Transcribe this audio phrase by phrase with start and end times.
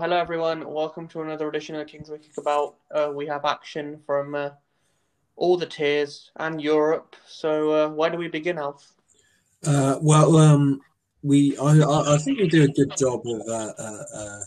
[0.00, 0.66] hello everyone.
[0.66, 2.74] Welcome to another edition of Kings of Kickabout.
[2.90, 4.48] Uh, we have action from uh,
[5.36, 7.16] all the tiers and Europe.
[7.26, 8.94] So, uh, why do we begin, Alf?
[9.62, 10.80] Uh, well, um,
[11.22, 14.40] we I, I think we do a good job of uh, uh, uh,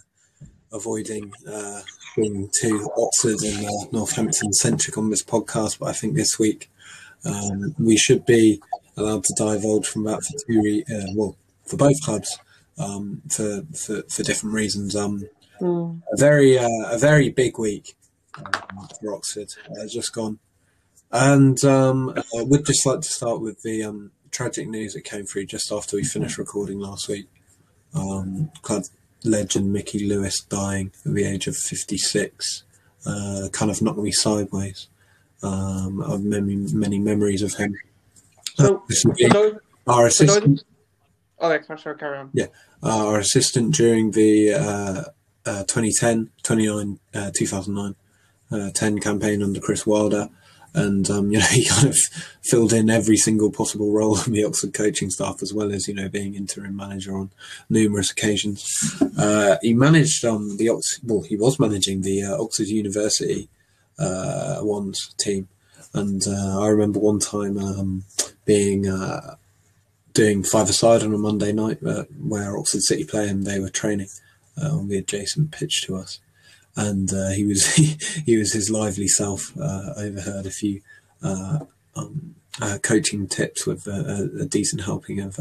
[0.72, 1.32] avoiding
[2.16, 6.72] being too Oxford and Northampton centric on this podcast, but I think this week
[7.26, 8.60] um, we should be
[8.98, 10.84] allowed to divulge from that for two
[11.16, 12.40] well for both clubs
[12.80, 14.96] um, for, for for different reasons.
[14.96, 15.28] Um,
[15.62, 16.02] Mm.
[16.12, 17.96] a very uh, a very big week
[18.38, 19.50] um, for Oxford
[19.80, 20.40] uh, just gone,
[21.12, 25.26] and um, I would just like to start with the um, tragic news that came
[25.26, 27.28] through just after we finished recording last week.
[27.94, 28.84] Um, club
[29.24, 32.64] legend Mickey Lewis dying at the age of fifty six,
[33.06, 34.88] uh, kind of knocked me sideways.
[35.44, 37.76] Um, I've many many memories of him.
[38.56, 39.56] So, This would for be those,
[39.88, 40.64] our assistant
[41.40, 42.32] those, okay, sorry, carry on.
[42.82, 45.04] uh, our assistant during the uh,
[45.46, 47.96] uh, 2010, 29, uh, 2009,
[48.52, 50.30] uh, 10 campaign under Chris Wilder.
[50.76, 51.98] And, um, you know, he kind of
[52.42, 55.94] filled in every single possible role in the Oxford coaching staff, as well as, you
[55.94, 57.32] know, being interim manager on
[57.70, 58.66] numerous occasions.
[59.18, 63.50] Uh, he managed um, the Ox- well, he was managing the uh, Oxford University
[64.00, 65.48] uh, Wands team.
[65.94, 68.06] And uh, I remember one time um,
[68.46, 69.36] being uh,
[70.14, 74.08] doing five-a-side on a Monday night uh, where Oxford City play and they were training
[74.62, 76.20] uh, on the adjacent pitch to us.
[76.76, 77.76] And uh, he was
[78.26, 79.56] he, was his lively self.
[79.60, 80.82] Uh, overheard a few
[81.22, 81.60] uh,
[81.96, 82.36] um,
[82.82, 85.40] coaching tips with a, a, decent helping of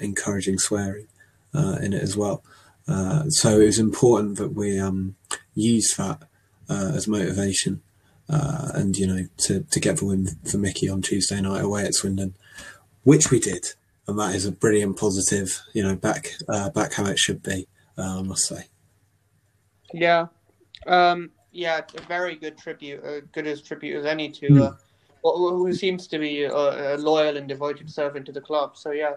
[0.00, 1.06] encouraging swearing
[1.54, 2.42] in it as well.
[3.28, 5.16] So it was important that we um,
[5.54, 6.22] use that
[6.68, 7.82] as motivation,
[8.28, 11.84] uh, and you know to to get the win for Mickey on Tuesday night away
[11.84, 12.34] at Swindon
[13.06, 13.64] which we did,
[14.08, 15.62] and that is a brilliant positive.
[15.72, 17.68] You know, back uh, back how it should be.
[17.98, 18.66] Uh, I must say.
[19.92, 20.26] Yeah,
[20.86, 24.62] um, yeah, a very good tribute, uh, good as tribute as any to Hmm.
[24.62, 24.72] uh,
[25.22, 28.76] who seems to be a, a loyal and devoted servant to the club.
[28.76, 29.14] So yeah,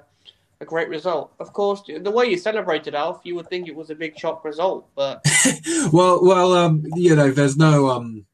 [0.61, 1.33] a great result.
[1.39, 4.43] Of course, the way you celebrated, Alf, you would think it was a big shock
[4.43, 5.23] result, but
[5.91, 8.25] well, well, um, you know, there's no um,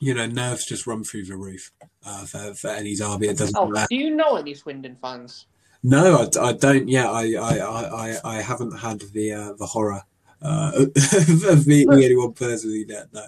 [0.00, 1.70] you know, nerves just run through the roof
[2.04, 3.28] uh, for, for any derby.
[3.28, 3.86] It doesn't oh, matter.
[3.90, 5.46] do you know any Swindon fans?
[5.82, 6.88] No, I, I don't.
[6.88, 10.02] Yeah, I, I, I, I- haven't had the uh, the horror
[10.42, 10.72] uh,
[11.48, 13.06] of meeting anyone personally yet.
[13.12, 13.24] No.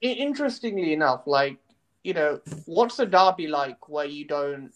[0.00, 1.58] Interestingly enough, like
[2.02, 4.72] you know, what's a derby like where you don't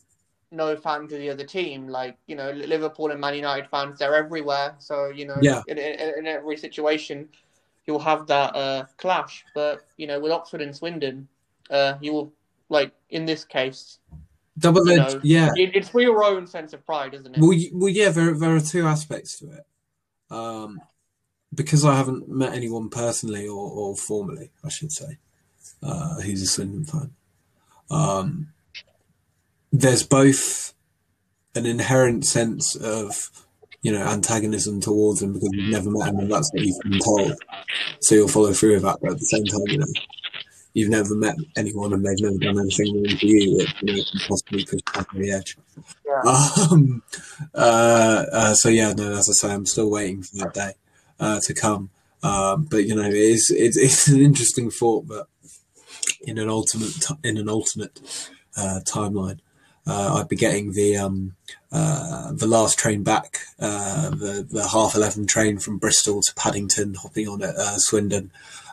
[0.53, 1.89] know fans of the other team?
[1.89, 4.77] Like you know, Liverpool and Man United fans, they're everywhere.
[4.79, 5.63] So you know, Yeah.
[5.67, 7.29] in, in, in every situation,
[7.87, 9.45] you'll have that uh, clash.
[9.53, 11.27] But you know, with Oxford and Swindon,
[11.71, 12.33] uh, you will
[12.69, 13.99] like in this case,
[14.59, 15.15] Double You edged.
[15.17, 15.51] know, Yeah.
[15.57, 17.41] it, it's for your own sense of pride, isn't it?
[17.41, 18.09] Well, well, yeah.
[18.11, 19.67] There, there are two aspects to it.
[20.31, 20.81] Um,
[21.55, 25.19] because I haven't met anyone personally or, or formally, I should say,
[25.83, 27.11] uh, who's a Swindon fan.
[27.91, 28.49] Um,
[29.73, 30.75] there's both
[31.55, 33.31] an inherent sense of,
[33.83, 36.99] you know, antagonism towards them because you've never met them and that's what you've been
[36.99, 37.35] told.
[38.01, 38.99] So you'll follow through with that.
[39.01, 39.87] But at the same time, you know,
[40.77, 44.03] you've never met anyone and they've never done anything wrong to you that you know,
[44.13, 45.57] can possibly push back on the edge.
[46.71, 47.03] Um,
[47.55, 50.73] uh, uh, so yeah, no, as I say, I'm still waiting for that day
[51.19, 51.89] uh, to come.
[52.23, 55.29] Um, but you know, it is it's, it's an interesting thought but
[56.27, 59.39] in an ultimate in an alternate uh, timeline,
[59.87, 61.37] uh, I'd be getting the um,
[61.73, 66.95] uh, the last train back, uh, the the half eleven train from Bristol to Paddington,
[66.95, 68.31] hopping on at uh, Swindon,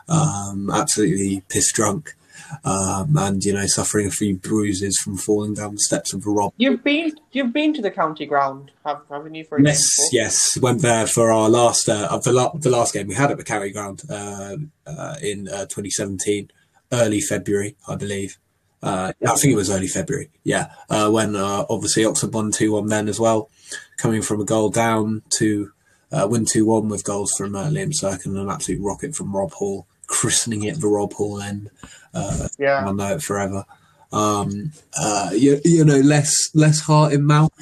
[0.08, 2.14] um, absolutely piss drunk.
[2.62, 6.30] Um, and you know, suffering a few bruises from falling down the steps of a
[6.30, 9.44] rob You've been you've been to the county ground, have, haven't you?
[9.44, 10.58] For a Yes, game yes.
[10.60, 13.44] Went there for our last uh, the la- the last game we had at the
[13.44, 16.50] county Ground uh, uh, in uh, 2017,
[16.92, 18.36] early February, I believe.
[18.84, 20.28] Uh, I think it was early February.
[20.44, 23.48] Yeah, uh, when uh, obviously Oxford won two one then as well,
[23.96, 25.72] coming from a goal down to
[26.12, 29.34] uh, win two one with goals from uh, Liam Sercombe and an absolute rocket from
[29.34, 31.70] Rob Hall, christening it the Rob Hall end.
[32.12, 32.84] Uh, yeah.
[32.84, 33.64] I'll know it forever.
[34.12, 37.52] Um, uh, you, you know, less less heart in mouth,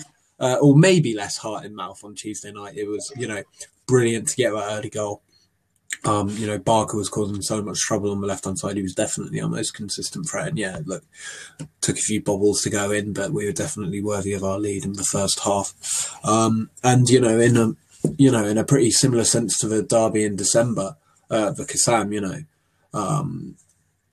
[0.41, 2.77] uh, or maybe less heart in mouth on Tuesday night.
[2.77, 3.45] It was, you know,
[3.87, 5.23] brilliant to get that early goal.
[6.05, 8.77] Um, you know, Barker was causing so much trouble on the left hand side.
[8.77, 10.49] He was definitely our most consistent threat.
[10.49, 11.05] And yeah, look,
[11.81, 14.85] took a few bobbles to go in, but we were definitely worthy of our lead
[14.85, 16.19] in the first half.
[16.25, 17.73] Um, and you know, in a
[18.19, 20.97] you know, in a pretty similar sense to the derby in December,
[21.31, 22.39] uh, the Kassam, you know,
[22.93, 23.55] um,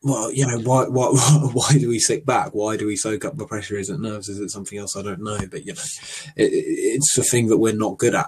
[0.04, 1.08] well, you know, why, why,
[1.54, 2.52] why do we sit back?
[2.54, 3.78] Why do we soak up the pressure?
[3.78, 4.30] Is it nerves?
[4.30, 4.96] Is it something else?
[4.96, 5.40] I don't know.
[5.50, 5.82] But you know,
[6.36, 6.66] it, it-
[6.96, 8.28] it's the thing that we're not good at.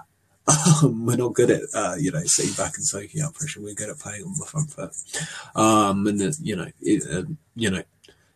[0.82, 3.60] Um, we're not good at uh, you know sitting back and soaking up pressure.
[3.60, 4.90] We're good at playing on the front foot,
[5.54, 7.82] um, and the, you know it, uh, you know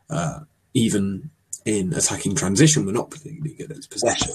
[0.08, 0.40] uh,
[0.74, 1.30] even
[1.64, 4.34] in attacking transition, we're not particularly good at possession,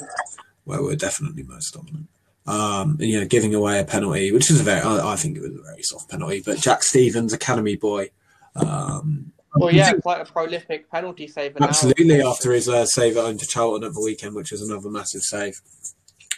[0.65, 2.07] where we're definitely most dominant.
[2.45, 5.37] Um, and, you know, giving away a penalty, which is a very, I, I, think
[5.37, 8.09] it was a very soft penalty, but Jack Stevens, academy boy.
[8.55, 11.61] Um, well, yeah, quite a prolific penalty saver.
[11.61, 12.31] Absolutely, now.
[12.31, 15.21] after his uh, save at home to Charlton at the weekend, which was another massive
[15.21, 15.61] save.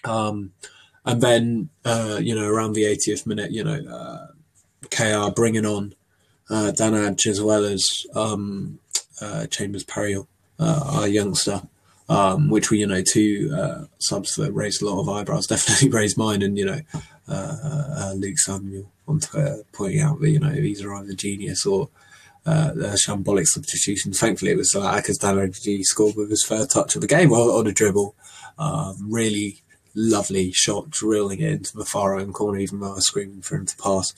[0.03, 0.51] Um,
[1.06, 4.28] and then, uh, you know, around the 80th minute, you know, uh,
[4.90, 5.96] KR bringing on
[6.50, 8.80] uh, Dan Agyei as well as um,
[9.22, 10.28] uh, Chambers Perriell,
[10.60, 11.62] uh, our youngster,
[12.08, 15.90] um, which were, you know, two uh, subs that raised a lot of eyebrows, definitely
[15.90, 16.42] raised mine.
[16.42, 16.82] And, you know,
[17.28, 21.90] uh, Luke Samuel on Twitter pointing out that, you know, he's are either genius or
[22.46, 22.72] uh,
[23.06, 24.20] shambolic substitutions.
[24.20, 27.68] Thankfully, it was Akers Dan Agyei scored with his first touch of the game on
[27.68, 28.16] a dribble.
[28.58, 29.62] Um, really
[29.95, 33.56] lovely shot drilling it into the far own corner, even though I was screaming for
[33.56, 34.13] him to pass.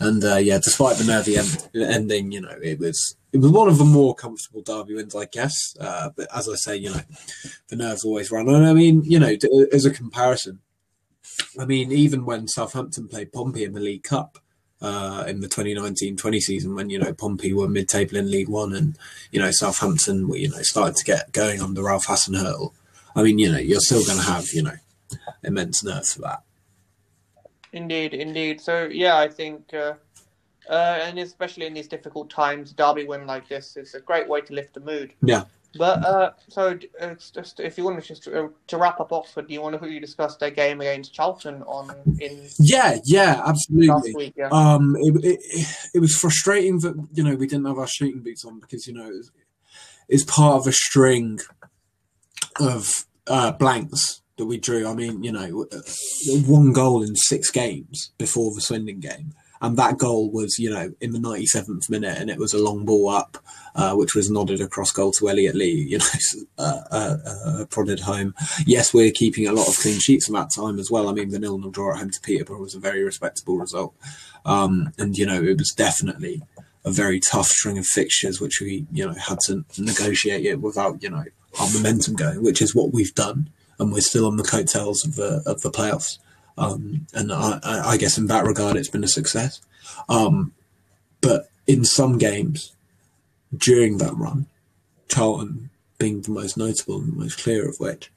[0.00, 3.68] And uh, yeah, despite the nervy end- ending, you know, it was it was one
[3.68, 5.76] of the more comfortable derby wins, I guess.
[5.78, 7.00] Uh, but as I say, you know,
[7.68, 8.48] the nerves always run.
[8.48, 9.34] And I mean, you know,
[9.72, 10.60] as a comparison,
[11.58, 14.38] I mean, even when Southampton played Pompey in the League Cup
[14.80, 18.96] uh, in the 2019-20 season, when you know Pompey were mid-table in League One, and
[19.32, 22.72] you know Southampton you know started to get going under Ralph Hasenhüttl.
[23.16, 24.76] I mean, you know, you're still going to have you know
[25.42, 26.42] immense nerves for that.
[27.72, 28.60] Indeed, indeed.
[28.60, 29.94] So yeah, I think, uh,
[30.68, 34.40] uh, and especially in these difficult times, derby win like this is a great way
[34.42, 35.12] to lift the mood.
[35.22, 35.44] Yeah.
[35.76, 39.48] But uh, so it's just if you want to just uh, to wrap up Oxford,
[39.48, 42.48] do you want to quickly discuss their game against Charlton on in?
[42.58, 44.14] Yeah, yeah, absolutely.
[44.14, 44.48] Week, yeah.
[44.48, 48.46] Um, it, it, it was frustrating that you know we didn't have our shooting boots
[48.46, 49.30] on because you know it's,
[50.08, 51.38] it's part of a string
[52.58, 54.88] of uh, blanks that we drew.
[54.88, 55.66] I mean, you know,
[56.46, 59.34] one goal in six games before the Swindon game.
[59.60, 62.84] And that goal was, you know, in the 97th minute, and it was a long
[62.84, 63.38] ball up,
[63.74, 66.04] uh, which was nodded across goal to Elliott Lee, you know,
[66.58, 68.34] uh, uh, uh, prodded home.
[68.66, 71.08] Yes, we're keeping a lot of clean sheets at that time as well.
[71.08, 73.94] I mean, the nil nil draw at home to Peterborough was a very respectable result.
[74.44, 76.42] Um, and, you know, it was definitely
[76.84, 81.02] a very tough string of fixtures, which we, you know, had to negotiate it without,
[81.02, 81.24] you know,
[81.60, 85.16] our momentum going, which is what we've done and we're still on the coattails of
[85.16, 86.18] the of the playoffs.
[86.56, 89.60] Um, and I, I, guess in that regard, it's been a success.
[90.08, 90.52] Um,
[91.20, 92.74] but in some games
[93.56, 94.46] during that run,
[95.08, 98.10] Charlton being the most notable and the most clear of which,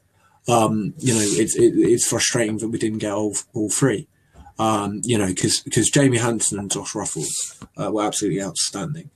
[0.48, 4.08] um, you know, it's it, it's frustrating that we didn't get all all three.
[4.58, 9.10] Um, you know, because Jamie Hanson and Josh Ruffels uh, were absolutely outstanding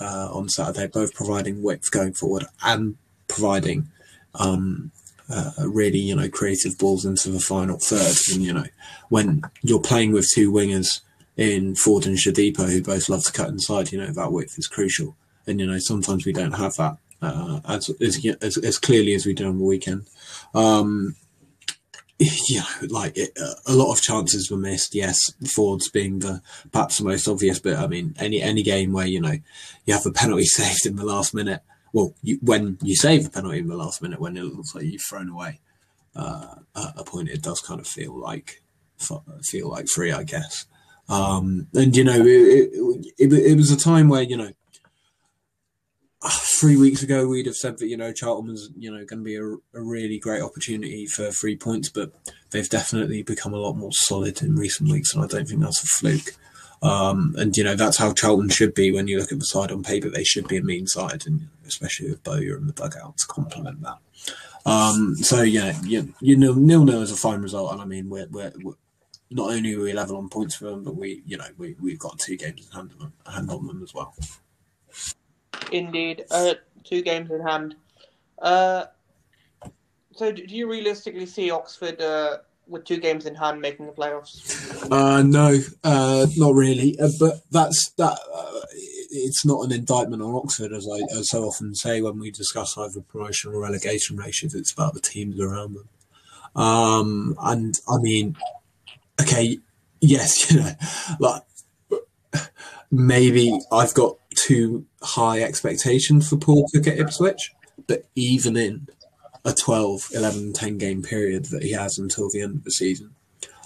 [0.00, 2.96] uh, on Saturday, both providing width going forward and
[3.26, 3.88] providing
[4.34, 4.92] um,
[5.32, 8.16] uh, really, you know, creative balls into the final third.
[8.32, 8.66] And, you know,
[9.08, 11.00] when you're playing with two wingers
[11.36, 14.68] in Forde and Shodipo, who both love to cut inside, you know, that width is
[14.68, 15.16] crucial.
[15.46, 19.32] And, you know, sometimes we don't have that uh, as, as, as, clearly as we
[19.32, 20.06] did on the weekend.
[20.54, 21.16] Um,
[22.18, 24.94] you know, like it, uh, a lot of chances were missed.
[24.94, 25.18] Yes,
[25.54, 26.40] Forde's being the
[26.70, 29.38] perhaps the most obvious, but I mean, any any game where you know
[29.86, 33.30] you have a penalty saved in the last minute, well, you, when you save a
[33.30, 35.60] penalty in the last minute, when it looks like you've thrown away
[36.16, 38.62] uh, a point, it does kind of feel like
[38.96, 40.66] feel like free, I guess.
[41.08, 42.70] Um, and you know, it,
[43.18, 44.52] it, it, was a time where you know,
[46.60, 49.24] three weeks ago we'd have said that you know Charlton was you know going to
[49.24, 52.12] be a, a really great opportunity for three points, but
[52.50, 55.82] they've definitely become a lot more solid in recent weeks, and I don't think that's
[55.82, 56.36] a fluke.
[56.82, 59.70] Um, and you know that's how Charlton should be when you look at the side
[59.70, 60.10] on paper.
[60.10, 63.82] They should be a mean side, and especially with Bowyer in the dugout to complement
[63.82, 63.98] that.
[64.66, 68.08] Um, so yeah, you, you know, nil nil is a fine result, and I mean
[68.08, 68.74] we're, we're, we're
[69.30, 72.18] not only we level on points for them, but we you know we we've got
[72.18, 74.14] two games in hand, them, hand on them as well.
[75.70, 77.76] Indeed, uh, two games in hand.
[78.40, 78.86] Uh,
[80.14, 82.00] so do you realistically see Oxford?
[82.00, 82.38] Uh,
[82.72, 84.90] with two games in hand making the playoffs?
[84.90, 86.98] Uh, no, uh, not really.
[86.98, 88.18] Uh, but that's that.
[88.34, 88.60] Uh,
[89.14, 92.76] it's not an indictment on Oxford, as I as so often say when we discuss
[92.78, 94.54] either promotion or relegation ratios.
[94.54, 95.88] It's about the teams around them.
[96.56, 98.36] Um, and I mean,
[99.20, 99.58] okay,
[100.00, 100.72] yes, you know,
[101.20, 101.42] like
[102.90, 107.52] maybe I've got too high expectations for Paul to get Ipswich,
[107.86, 108.86] but even in
[109.44, 113.14] a 12, 11, 10 game period that he has until the end of the season.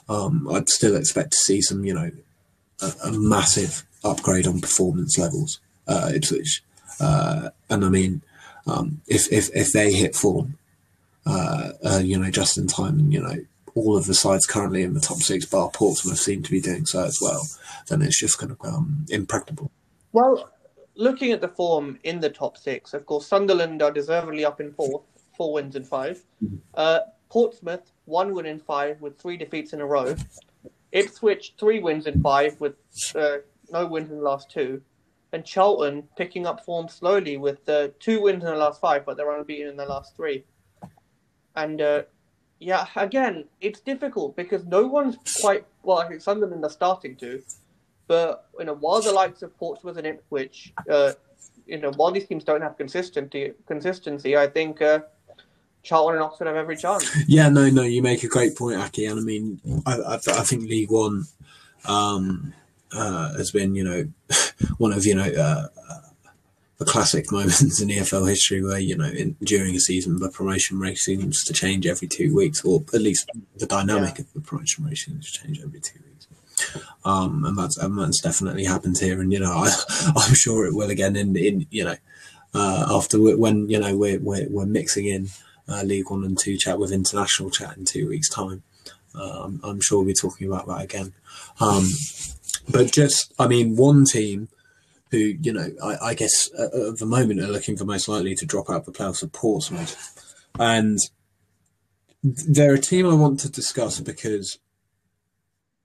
[0.08, 2.10] Um, I'd still expect to see some, you know,
[2.80, 6.62] a, a massive upgrade on performance levels uh, Ipswich.
[7.00, 8.22] Uh, and I mean,
[8.66, 10.58] um, if, if, if they hit form,
[11.26, 13.36] uh, uh, you know, just in time and, you know,
[13.74, 16.86] all of the sides currently in the top six, bar Portsmouth, seem to be doing
[16.86, 17.46] so as well,
[17.88, 19.70] then it's just going to become impracticable.
[20.12, 20.50] Well,
[20.94, 24.72] looking at the form in the top six, of course, Sunderland are deservedly up in
[24.72, 25.02] fourth,
[25.36, 26.58] four wins in 5 Mhm.
[26.74, 30.14] Uh, Portsmouth, one win in five with three defeats in a row.
[30.92, 32.74] Ipswich, three wins in five with
[33.14, 33.38] uh,
[33.70, 34.80] no wins in the last two.
[35.32, 39.16] And Charlton picking up form slowly with uh, two wins in the last five, but
[39.16, 40.44] they're unbeaten in the last three.
[41.56, 42.02] And uh,
[42.58, 45.98] yeah, again, it's difficult because no one's quite well.
[45.98, 47.42] I think Sunderland are starting to,
[48.06, 51.12] but you know, while the likes of Portsmouth and Ipswich, uh,
[51.66, 55.00] you know, while these teams don't have consistency, consistency, I think uh,
[55.86, 57.08] Charlton and Oxford have every chance.
[57.28, 59.06] Yeah, no, no, you make a great point, Aki.
[59.06, 61.26] And I mean, I, I, I think League One
[61.86, 62.52] um,
[62.92, 64.08] uh, has been, you know,
[64.78, 65.68] one of, you know, uh,
[66.78, 70.80] the classic moments in EFL history where, you know, in, during a season, the promotion
[70.80, 74.84] race seems to change every two weeks, or at least the dynamic of the promotion
[74.84, 76.26] race seems to change every two weeks.
[77.04, 79.70] Um, and that's and that's definitely happened here, and you know, I,
[80.16, 81.96] I'm sure it will again in in you know,
[82.54, 85.28] uh, after when you know we're we're, we're mixing in
[85.68, 88.62] uh, League One and Two chat with international chat in two weeks' time.
[89.14, 91.12] Um, I'm sure we'll be talking about that again.
[91.60, 91.88] Um,
[92.68, 94.48] but just, I mean, one team
[95.10, 98.34] who, you know, I, I guess at, at the moment are looking for most likely
[98.34, 100.34] to drop out of the playoffs are Portsmouth.
[100.58, 100.98] And
[102.22, 104.58] they're a team I want to discuss because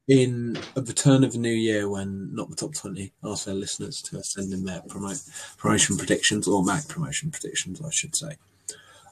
[0.07, 3.53] in at the turn of the new year, when not the top 20 ask their
[3.53, 5.21] listeners to send in their promote,
[5.57, 8.37] promotion predictions or MAC promotion predictions, I should say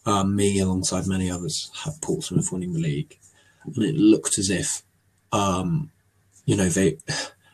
[0.06, 3.18] um, me alongside many others had Portsmouth winning the league,
[3.64, 4.84] and it looked as if,
[5.32, 5.92] um,
[6.46, 6.98] you know, they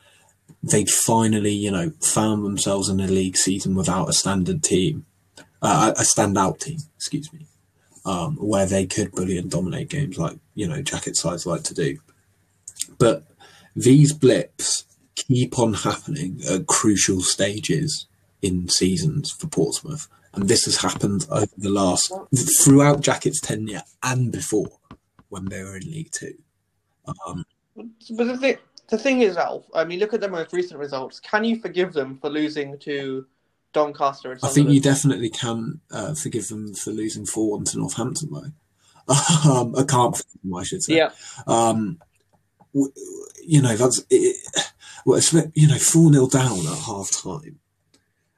[0.63, 5.05] they'd finally, you know, found themselves in a league season without a standard team,
[5.61, 7.45] uh, a standout team, excuse me,
[8.05, 11.73] um, where they could bully and dominate games like you know Jackett sides like to
[11.73, 11.97] do.
[12.97, 13.23] But
[13.75, 14.85] these blips
[15.15, 18.07] keep on happening at crucial stages
[18.41, 20.07] in seasons for Portsmouth.
[20.35, 22.11] And this has happened over the last,
[22.61, 24.79] throughout Jackett's tenure and before
[25.29, 26.33] when they were in League Two.
[27.25, 28.57] Um, But the thing,
[28.89, 29.65] the thing is, Alf.
[29.73, 31.19] I mean, look at their most recent results.
[31.19, 33.25] Can you forgive them for losing to
[33.75, 37.79] Doncaster and I think you definitely can uh, forgive them for losing 4 1 to
[37.79, 39.13] Northampton, though.
[39.51, 40.95] um, I can't forgive them, I should say.
[40.95, 41.09] Yeah,
[41.45, 41.99] Um,
[42.73, 44.37] you know, that's, it,
[45.05, 47.59] well, it's, you know, 4 0 down at half time.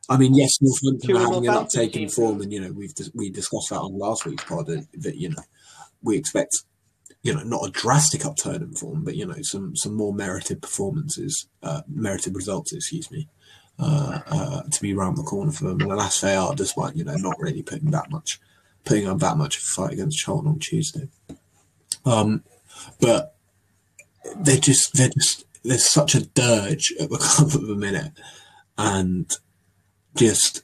[0.10, 3.30] I mean, yes, Northampton are having an uptake in form, and you know we've we
[3.30, 5.44] discussed that on last week's pod that, that you know
[6.02, 6.56] we expect
[7.24, 10.62] you know not a drastic upturn in form, but you know some some more merited
[10.62, 13.28] performances, uh, merited results, excuse me,
[13.80, 15.82] uh, uh, to be round the corner for them.
[15.82, 18.40] And alas, they are, despite you know not really putting that much
[18.86, 21.10] putting on that much of a fight against Charlton on Tuesday.
[22.06, 22.44] Um,
[23.02, 23.36] but
[24.38, 28.14] they're just they're just there's such a dirge at the club at the minute,
[28.78, 29.30] and
[30.18, 30.64] just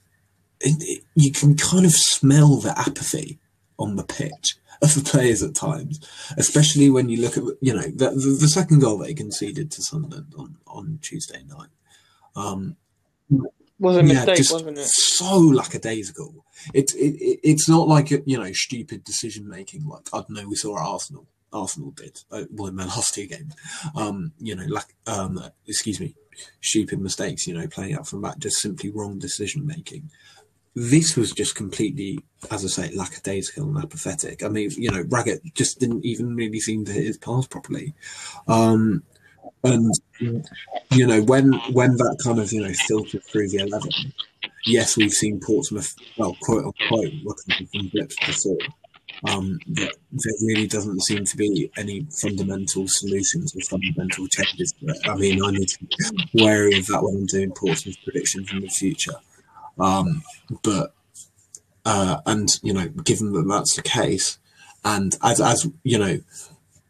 [1.16, 3.40] you can kind of smell the apathy
[3.78, 6.00] on the pitch of the players at times,
[6.38, 9.82] especially when you look at you know the, the, the second goal they conceded to
[9.82, 11.70] Sunderland on, on Tuesday night.
[12.36, 12.76] Um,
[13.80, 14.88] was a yeah, mistake, just wasn't it?
[14.88, 16.46] so lackadaisical.
[16.74, 20.32] It's it, it, it's not like a, you know stupid decision making like I don't
[20.32, 21.28] know we saw Arsenal.
[21.54, 23.56] Arsenal did uh, well in their last two games.
[23.96, 26.16] Um, you know, lack um, excuse me,
[26.62, 27.48] stupid mistakes.
[27.48, 30.10] You know, playing out from that, just simply wrong decision making.
[30.76, 32.20] This was just completely,
[32.50, 34.44] as I say, lackadaisical and apathetic.
[34.44, 37.94] I mean, you know, Raggett just didn't even really seem to hit his pass properly.
[38.48, 39.04] Um,
[39.64, 39.94] and
[40.92, 43.92] you know, when when that kind of you know filtered through the eleven,
[44.66, 48.58] yes, we've seen Portsmouth, well, quote unquote, looking from blips before.
[49.26, 49.90] Um, there
[50.46, 54.74] really doesn't seem to be any fundamental solutions or fundamental changes.
[54.74, 54.96] to.
[55.10, 58.60] I mean, I need to be wary of that when I'm doing Portsmouth predictions in
[58.60, 59.16] the future.
[59.80, 60.24] Um,
[60.62, 60.94] but
[61.86, 64.40] uh, and you know, given that that's the case,
[64.84, 66.20] and as as you know,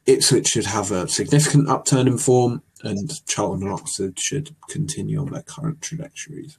[0.05, 5.31] Ipswich should have a significant upturn in form, and Charlton and Oxford should continue on
[5.31, 6.57] their current trajectories.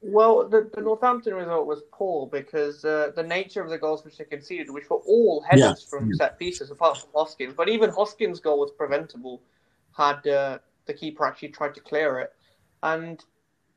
[0.00, 4.16] Well, the, the Northampton result was poor because uh, the nature of the goals which
[4.18, 7.54] they conceded, which were all headers from set pieces, apart from Hoskins.
[7.56, 9.42] But even Hoskins' goal was preventable
[9.96, 12.32] had uh, the keeper actually tried to clear it.
[12.84, 13.24] And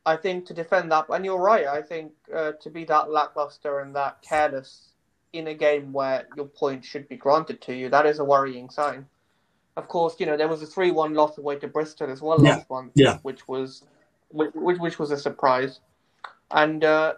[0.06, 3.80] I think to defend that, and you're right, I think uh, to be that lackluster
[3.80, 4.94] and that careless
[5.34, 8.70] in a game where your point should be granted to you, that is a worrying
[8.70, 9.08] sign.
[9.76, 12.56] Of course, you know there was a three-one loss away to Bristol as well Yeah.
[12.56, 13.18] last month, Yeah.
[13.24, 13.84] which was
[14.30, 15.80] which which was a surprise.
[16.54, 17.14] And uh,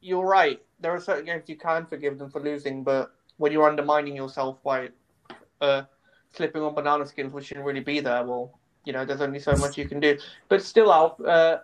[0.00, 0.60] you're right.
[0.80, 4.62] There are certain games you can forgive them for losing, but when you're undermining yourself
[4.62, 4.90] by
[5.60, 5.82] uh,
[6.32, 8.24] slipping on banana skins, which shouldn't really be there.
[8.24, 10.18] Well, you know, there's only so much you can do.
[10.48, 11.58] But still, Alf, uh,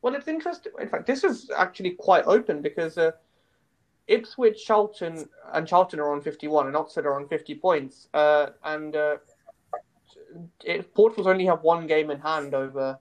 [0.00, 0.72] well, it's interesting.
[0.80, 3.12] In fact, this is actually quite open because uh,
[4.08, 8.08] Ipswich, Charlton, and Charlton are on 51, and Oxford are on 50 points.
[8.12, 9.16] Uh, and uh,
[10.64, 12.98] it, only have one game in hand over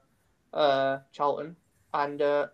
[0.54, 1.56] uh, Charlton,
[1.94, 2.48] and uh,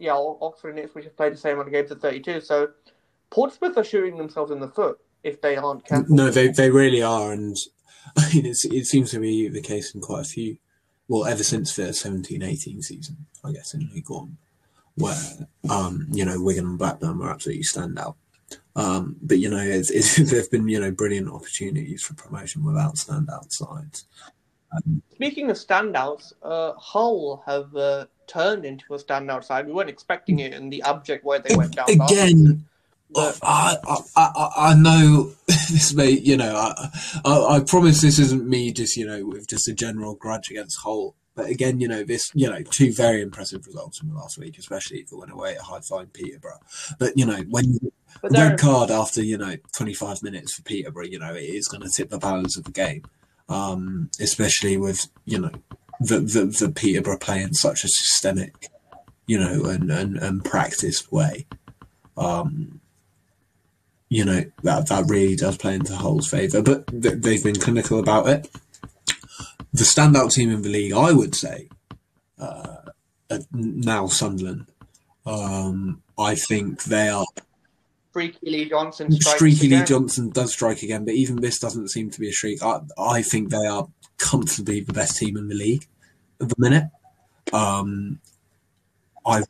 [0.00, 2.40] yeah, Oxford and Ipswich have played the same amount of games at 32.
[2.40, 2.70] So
[3.30, 6.14] Portsmouth are shooting themselves in the foot if they aren't careful.
[6.14, 7.56] No, they they really are, and
[8.16, 10.56] I mean it seems to be the case in quite a few.
[11.06, 14.38] Well, ever since the 17-18 season, I guess in League One,
[14.94, 15.16] where
[15.68, 18.14] um, you know Wigan and Blackburn were absolutely standout.
[18.76, 22.94] Um, but you know, it's, it's, there've been you know brilliant opportunities for promotion without
[22.94, 24.06] standout sides.
[25.14, 29.66] Speaking of standouts, uh, Hull have uh, turned into a standout side.
[29.66, 31.90] We weren't expecting it in the abject where they went down.
[31.90, 32.64] Again,
[33.12, 33.38] but...
[33.42, 36.88] I, I, I, I know this may, you know, I,
[37.24, 40.78] I, I promise this isn't me just, you know, with just a general grudge against
[40.78, 41.14] Hull.
[41.34, 44.58] But again, you know, this, you know, two very impressive results from the last week,
[44.58, 46.60] especially if it went away at High Flying Peterborough.
[46.98, 51.18] But, you know, when you, red card after, you know, 25 minutes for Peterborough, you
[51.18, 53.04] know, it is going to tip the balance of the game.
[53.50, 55.50] Um, especially with, you know,
[56.00, 58.70] the, the, the Peterborough play in such a systemic,
[59.26, 61.46] you know, and, and, and practiced way.
[62.16, 62.80] Um,
[64.08, 67.98] you know, that, that really does play into Hull's favour, but th- they've been clinical
[67.98, 68.48] about it
[69.72, 71.68] the standout team in the league, I would say,
[72.38, 72.76] uh,
[73.52, 74.66] now Sunderland.
[75.24, 77.26] Um, I think they are.
[78.10, 79.12] Streaky Lee Johnson.
[79.12, 82.62] Streaky Lee Johnson does strike again, but even this doesn't seem to be a streak.
[82.62, 83.88] I, I think they are
[84.18, 85.86] comfortably the best team in the league
[86.40, 86.84] at the minute.
[87.52, 88.20] Um,
[89.24, 89.42] I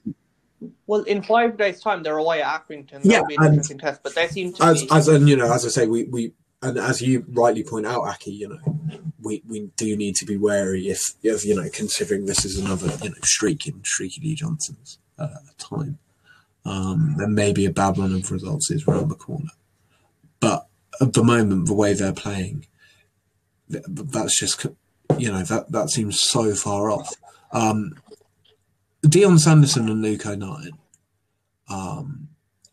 [0.86, 3.02] well, in five days' time, they're away at Accrington.
[3.02, 4.88] That'll yeah, be an interesting test, but they seem to as, be...
[4.90, 8.02] as and you know, as I say, we, we and as you rightly point out,
[8.02, 12.26] Aki, you know, we, we do need to be wary if, if you know, considering
[12.26, 15.98] this is another you know streak in Streaky Lee Johnson's uh, time.
[16.64, 19.50] Um, then maybe a bad run of results is around the corner.
[20.40, 20.66] But
[21.00, 22.66] at the moment, the way they're playing,
[23.68, 24.66] that's just
[25.18, 27.14] you know that that seems so far off.
[27.52, 27.94] Um,
[29.02, 30.72] Dion Sanderson and Luke O'Nien.
[31.68, 32.28] Um,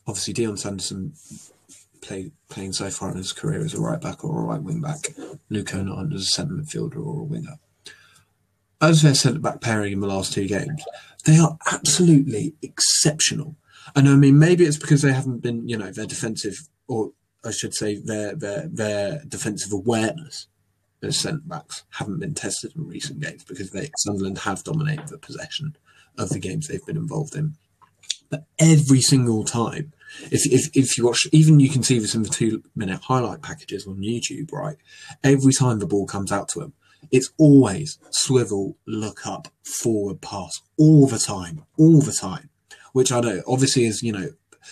[0.05, 1.13] obviously, Dion Sanderson
[2.01, 4.81] play, playing so far in his career as a right back or a right wing
[4.81, 5.07] back.
[5.49, 7.59] Luke O'Nien as a centre midfielder or a winger.
[8.81, 10.83] As their centre back pairing in the last two games,
[11.25, 13.55] they are absolutely exceptional.
[13.95, 16.55] And I mean, maybe it's because they haven't been, you know, their defensive,
[16.87, 17.11] or
[17.45, 20.47] I should say, their their their defensive awareness
[21.03, 25.17] as centre backs haven't been tested in recent games because they Sunderland have dominated the
[25.17, 25.77] possession
[26.17, 27.55] of the games they've been involved in.
[28.29, 29.93] But every single time
[30.31, 33.41] if, if, if you watch, even you can see this in the two minute highlight
[33.41, 34.77] packages on YouTube, right?
[35.23, 36.73] Every time the ball comes out to him,
[37.11, 42.49] it's always swivel, look up, forward pass, all the time, all the time.
[42.93, 44.29] Which I know obviously is, you know,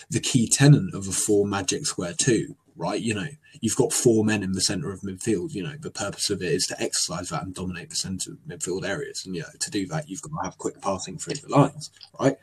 [0.10, 3.00] the key tenet of a four magic square two, right?
[3.00, 3.28] You know,
[3.62, 5.54] you've got four men in the centre of midfield.
[5.54, 8.38] You know, the purpose of it is to exercise that and dominate the centre of
[8.40, 9.24] midfield areas.
[9.26, 11.92] And, you know, to do that, you've got to have quick passing through the lines,
[12.20, 12.38] right?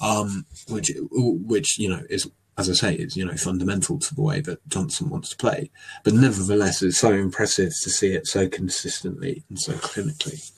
[0.00, 4.22] Um, which, which, you know, is, as I say, is, you know, fundamental to the
[4.22, 5.70] way that Johnson wants to play.
[6.04, 10.52] But nevertheless, it's so impressive to see it so consistently and so clinically.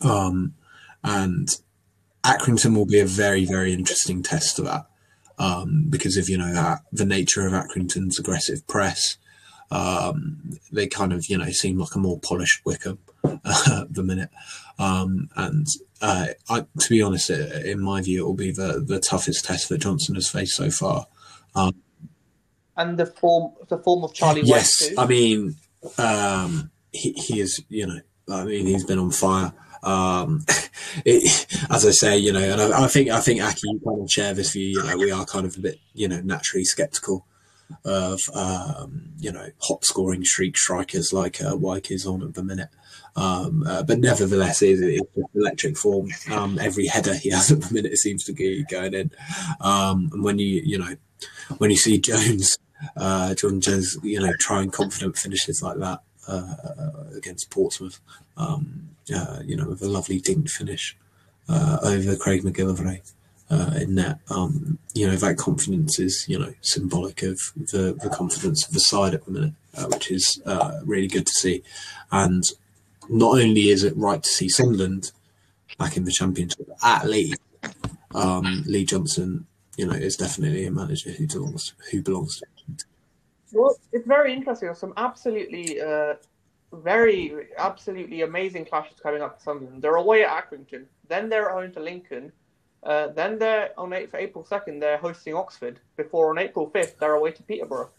[0.00, 0.54] Um,
[1.04, 1.48] and
[2.24, 4.86] Accrington will be a very, very interesting test of that
[5.38, 9.16] um, because of you know that the nature of Accrington's aggressive press.
[9.70, 13.38] Um, they kind of you know seem like a more polished Wycombe uh,
[13.82, 14.30] at the minute,
[14.78, 15.66] um, and
[16.00, 19.68] uh, I, to be honest, in my view, it will be the the toughest test
[19.70, 21.06] that Johnson has faced so far.
[21.54, 21.74] Um,
[22.76, 24.42] and the form the form of Charlie.
[24.44, 25.56] Yes, I mean
[25.98, 29.52] um, he he is you know I mean he's been on fire.
[29.82, 30.44] Um,
[31.04, 34.02] it, as I say, you know, and I, I, think I think Aki, you kind
[34.02, 34.68] of share this view.
[34.68, 37.26] You know, we are kind of a bit, you know, naturally sceptical
[37.84, 42.42] of um, you know hot scoring streak strikers like uh, Wyke is on at the
[42.42, 42.68] minute.
[43.14, 45.02] Um, uh, but nevertheless, it is
[45.34, 46.10] electric form.
[46.30, 49.10] Um, every header he has at the minute seems to be going in.
[49.60, 50.96] Um, and when you you know
[51.58, 52.56] when you see Jones,
[52.96, 56.54] uh, John Jones, you know, trying confident finishes like that uh,
[57.16, 58.00] against Portsmouth,
[58.36, 60.96] um, you know, with a lovely dinked finish
[61.48, 63.00] uh, over Craig MacGillivray
[63.50, 68.10] uh, in that, Um, you know, that confidence is, you know, symbolic of the, the
[68.10, 71.62] confidence of the side at the minute, uh, which is uh, really good to see.
[72.10, 72.44] And
[73.08, 75.12] not only is it right to see Sunderland
[75.78, 77.40] back in the championship, at least
[78.14, 82.46] um, Lee Johnson, you know, is definitely a manager who belongs who belongs to.
[83.52, 84.74] Well, it's very interesting.
[84.74, 86.14] Some absolutely uh,
[86.72, 89.82] very absolutely amazing clashes coming up for Sunderland.
[89.82, 92.32] They're away at Accrington, then they're home to Lincoln,
[92.82, 94.80] uh, then they're on eight, for April second.
[94.80, 95.78] They're hosting Oxford.
[95.96, 97.90] Before on April fifth, they're away to Peterborough.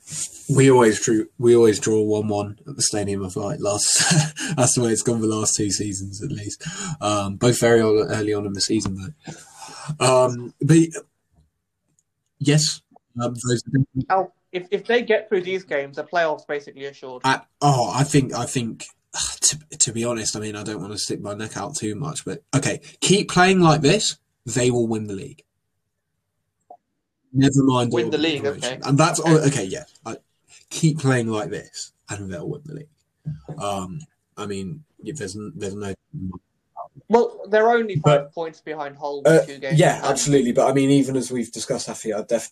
[0.53, 1.29] We always drew.
[1.37, 3.61] We always draw one-one at the Stadium of Light.
[3.61, 4.03] Last,
[4.57, 6.67] that's the way it's gone the last two seasons, at least.
[6.99, 8.97] Um, both very early on in the season,
[9.99, 10.25] though.
[10.25, 10.77] Um, but
[12.39, 12.81] yes,
[13.21, 13.63] um, those.
[14.09, 17.23] Oh, if if they get through these games, the playoffs basically assured.
[17.25, 18.85] At, oh, I think I think
[19.41, 21.95] to, to be honest, I mean, I don't want to stick my neck out too
[21.95, 25.43] much, but okay, keep playing like this they will win the league.
[27.31, 27.91] Never mind.
[27.91, 28.79] Win the league, okay.
[28.83, 29.37] And that's all.
[29.47, 29.85] Okay, yeah.
[30.05, 30.17] I,
[30.69, 33.59] keep playing like this, and they'll win the league.
[33.61, 33.99] Um,
[34.37, 35.93] I mean, there's there's no.
[37.09, 39.79] Well, they're only five but, points behind Hull uh, two games.
[39.79, 40.51] Yeah, absolutely.
[40.51, 42.51] But I mean, even as we've discussed, Afi, I def-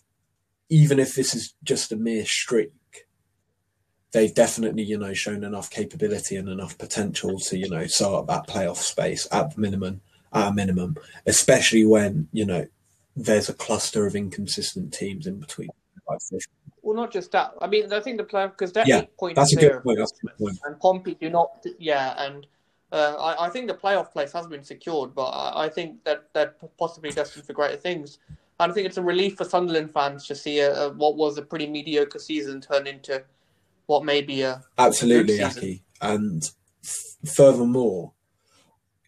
[0.72, 2.72] even if this is just a mere streak,
[4.12, 8.46] they've definitely, you know, shown enough capability and enough potential to, you know, start that
[8.46, 10.00] playoff space at the minimum
[10.32, 12.66] at a minimum, especially when you know
[13.14, 15.68] there's a cluster of inconsistent teams in between.
[16.82, 17.52] Well, not just that.
[17.60, 19.98] I mean, I think the plan because they're yeah, points that's a good point.
[19.98, 20.58] That's a good point.
[20.64, 21.64] And Pompey do not.
[21.78, 22.46] Yeah, and
[22.90, 26.28] uh, I, I, think the playoff place has been secured, but I, I think that
[26.32, 28.18] they're possibly destined for greater things.
[28.60, 31.38] And I think it's a relief for Sunderland fans to see a, a, what was
[31.38, 33.22] a pretty mediocre season turn into
[33.86, 35.82] what may be a absolutely Aki.
[36.00, 36.48] And
[36.84, 38.12] f- furthermore,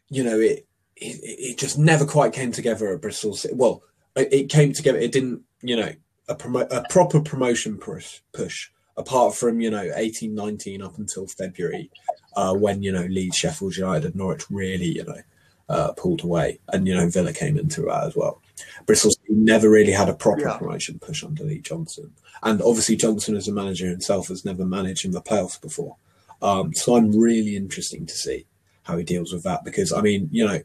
[0.08, 3.54] you know it it, it just never quite came together at Bristol City.
[3.54, 3.82] Well,
[4.16, 4.98] it, it came together.
[4.98, 5.92] It didn't, you know,
[6.28, 11.26] a, promo- a proper promotion push, push apart from you know eighteen nineteen up until
[11.26, 11.90] February,
[12.36, 15.20] uh, when you know Leeds, Sheffield United, and Norwich really you know
[15.68, 18.40] uh, pulled away, and you know Villa came into that as well.
[18.86, 20.56] Bristol never really had a proper yeah.
[20.56, 25.04] promotion push under Lee Johnson, and obviously Johnson as a manager himself has never managed
[25.04, 25.96] in the playoffs before.
[26.42, 28.46] Um, so I'm really interesting to see
[28.82, 30.60] how he deals with that because I mean, you know,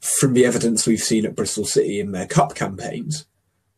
[0.00, 3.26] from the evidence we've seen at Bristol City in their cup campaigns,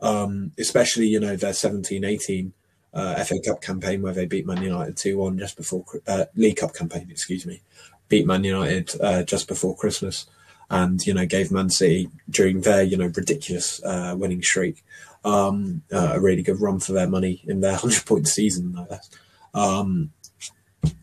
[0.01, 2.53] um, especially you know their 17-18
[2.93, 6.57] uh, FA Cup campaign where they beat Man United two one just before uh, League
[6.57, 7.63] Cup campaign, excuse me,
[8.09, 10.27] beat Man United uh, just before Christmas,
[10.71, 14.83] and you know gave Man City during their you know ridiculous uh, winning streak
[15.25, 18.73] um, uh, a really good run for their money in their hundred point season.
[18.73, 19.11] No less.
[19.55, 20.13] Um,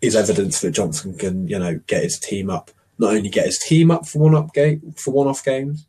[0.01, 3.60] is evidence that Johnson can, you know, get his team up, not only get his
[3.60, 5.86] team up for one up game for one off games,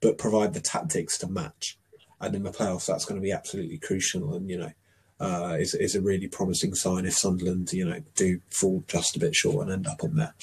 [0.00, 1.78] but provide the tactics to match.
[2.20, 4.34] And in the playoffs, that's going to be absolutely crucial.
[4.34, 4.72] And you know,
[5.18, 9.20] uh, is is a really promising sign if Sunderland, you know, do fall just a
[9.20, 10.34] bit short and end up in there.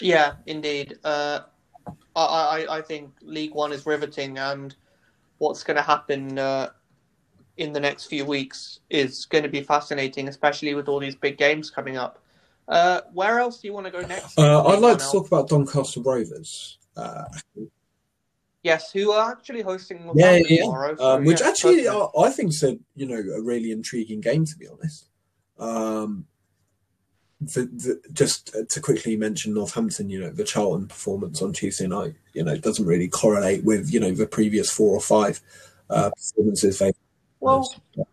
[0.00, 0.98] Yeah, indeed.
[1.04, 1.40] Uh,
[2.16, 4.74] I, I I think League One is riveting, and
[5.38, 6.70] what's going to happen uh,
[7.56, 11.38] in the next few weeks is going to be fascinating, especially with all these big
[11.38, 12.22] games coming up.
[12.68, 14.38] Uh, where else do you want to go next?
[14.38, 16.78] Uh, I'd like to talk about Doncaster Rovers.
[16.96, 17.24] Uh,
[18.62, 20.62] yes, who are actually hosting yeah, yeah.
[20.62, 20.96] tomorrow.
[20.96, 24.20] So, um, which yeah, actually I, I think is a you know a really intriguing
[24.20, 25.08] game to be honest.
[25.58, 26.26] Um,
[27.40, 32.14] the, the, just to quickly mention Northampton, you know, the Charlton performance on Tuesday night,
[32.34, 35.40] you know, it doesn't really correlate with you know the previous four or five
[35.88, 36.94] uh, performances they've
[37.40, 37.66] well,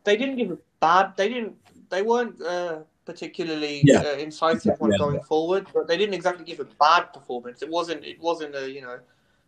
[0.06, 1.13] they didn't give a bad.
[1.18, 1.56] They didn't.
[1.90, 4.00] They weren't uh, particularly yeah.
[4.00, 7.62] uh, incisive when yeah, going forward, but they didn't exactly give a bad performance.
[7.62, 8.06] It wasn't.
[8.06, 8.72] It wasn't a.
[8.72, 9.00] You know,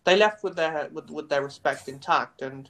[0.03, 2.69] they left with their with, with their respect intact, and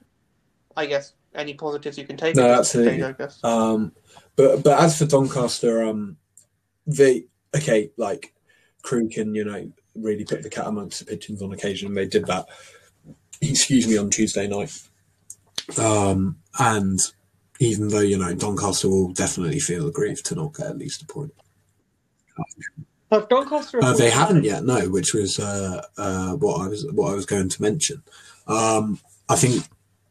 [0.78, 2.36] I guess any positives you can take.
[2.36, 3.04] No, absolutely.
[3.04, 3.43] I guess.
[3.43, 3.91] Um,
[4.36, 6.17] but but as for Doncaster, um,
[6.97, 7.25] they
[7.56, 8.34] okay, like
[8.82, 12.08] Crewe can you know really put the cat amongst the pigeons on occasion, and they
[12.08, 12.47] did that.
[13.41, 14.78] Excuse me on Tuesday night.
[15.78, 16.99] Um, and
[17.60, 21.06] even though, you know, Doncaster will definitely feel aggrieved to not get at least a
[21.06, 21.34] point.
[23.12, 23.84] Have Doncaster?
[23.84, 24.89] Uh, they haven't yet, no.
[24.89, 28.04] Which was uh, uh, what I was what I was going to mention.
[28.47, 29.65] Um, I think,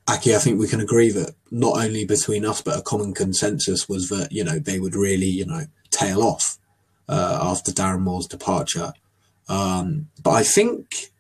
[0.09, 3.89] Aki, I think we can agree that not only between us, but a common consensus
[3.89, 6.59] was that you know they would really you know tail off
[7.09, 8.93] uh, after Darren Moore's departure.
[9.49, 11.11] Um, but I think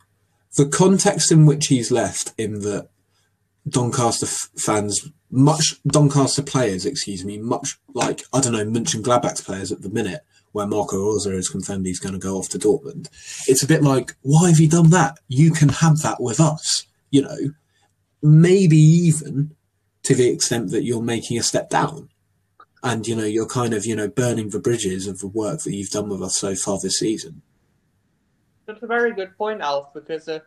[0.57, 2.88] the context in which he's left, in that
[3.68, 9.72] Doncaster f- fans, much Doncaster players, excuse me, much like I don't know Mönchengladbach's players
[9.72, 10.20] at the minute,
[10.53, 13.09] where Marco Rose has confirmed he's going to go off to Dortmund.
[13.46, 15.18] It's a bit like, why have you done that?
[15.29, 17.38] You can have that with us, you know.
[18.20, 19.55] Maybe even
[20.03, 22.09] to the extent that you're making a step down,
[22.83, 25.75] and you know you're kind of you know burning the bridges of the work that
[25.75, 27.43] you've done with us so far this season.
[28.67, 30.29] That's a very good point, Alf, because.
[30.29, 30.41] Uh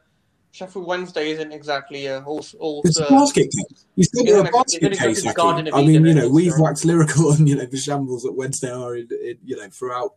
[0.53, 2.53] Sheffield Wednesday isn't exactly a horse.
[2.59, 3.85] all It's a uh, basket case.
[3.95, 5.23] You still Isn't a basket case.
[5.23, 5.35] the Aki.
[5.35, 8.33] Garden of I mean, you know, we've waxed lyrical on you know the shambles that
[8.33, 10.15] Wednesday are, in, in, you know, throughout.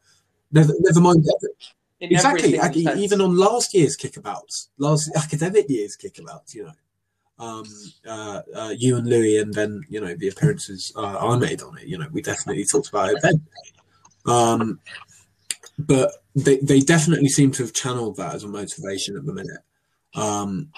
[0.51, 1.25] Never, never mind.
[2.01, 2.59] in Exactly.
[3.03, 6.73] even on last year's kickabouts, last academic year's kickabouts, you know,
[7.39, 7.65] um,
[8.07, 11.87] uh, uh, you and Louis, and then you know the appearances uh, made on it.
[11.87, 13.43] You know, we definitely talked about it then.
[14.27, 14.81] Um,
[15.79, 19.61] but they they definitely seem to have channeled that as a motivation at the minute.
[20.15, 20.71] Um,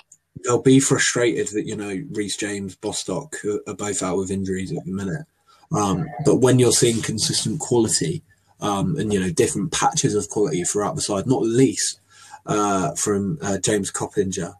[0.44, 4.72] they'll be frustrated that you know Reece James, Bostock are, are both out with injuries
[4.72, 5.26] at the minute.
[5.72, 8.22] Um, but when you're seeing consistent quality
[8.60, 12.00] um, and you know different patches of quality throughout the side, not least
[12.46, 14.54] uh, from uh, James Coppinger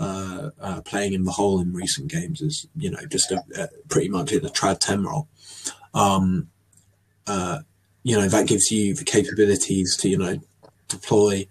[0.00, 3.68] uh, uh, playing in the hole in recent games is you know just a, a,
[3.88, 5.28] pretty much in a trad ten role.
[5.92, 6.48] Um,
[7.26, 7.58] uh,
[8.02, 10.40] you know that gives you the capabilities to you know
[10.88, 11.46] deploy.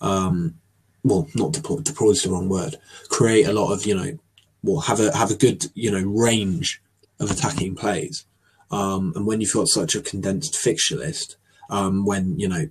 [0.00, 0.56] Um,
[1.04, 1.80] well, not deploy.
[1.80, 2.78] Deploy is the wrong word.
[3.10, 4.18] Create a lot of you know,
[4.64, 6.82] well have a have a good you know range
[7.20, 8.26] of attacking plays.
[8.72, 11.36] Um, and when you've got such a condensed fixture list,
[11.70, 12.66] um, when you know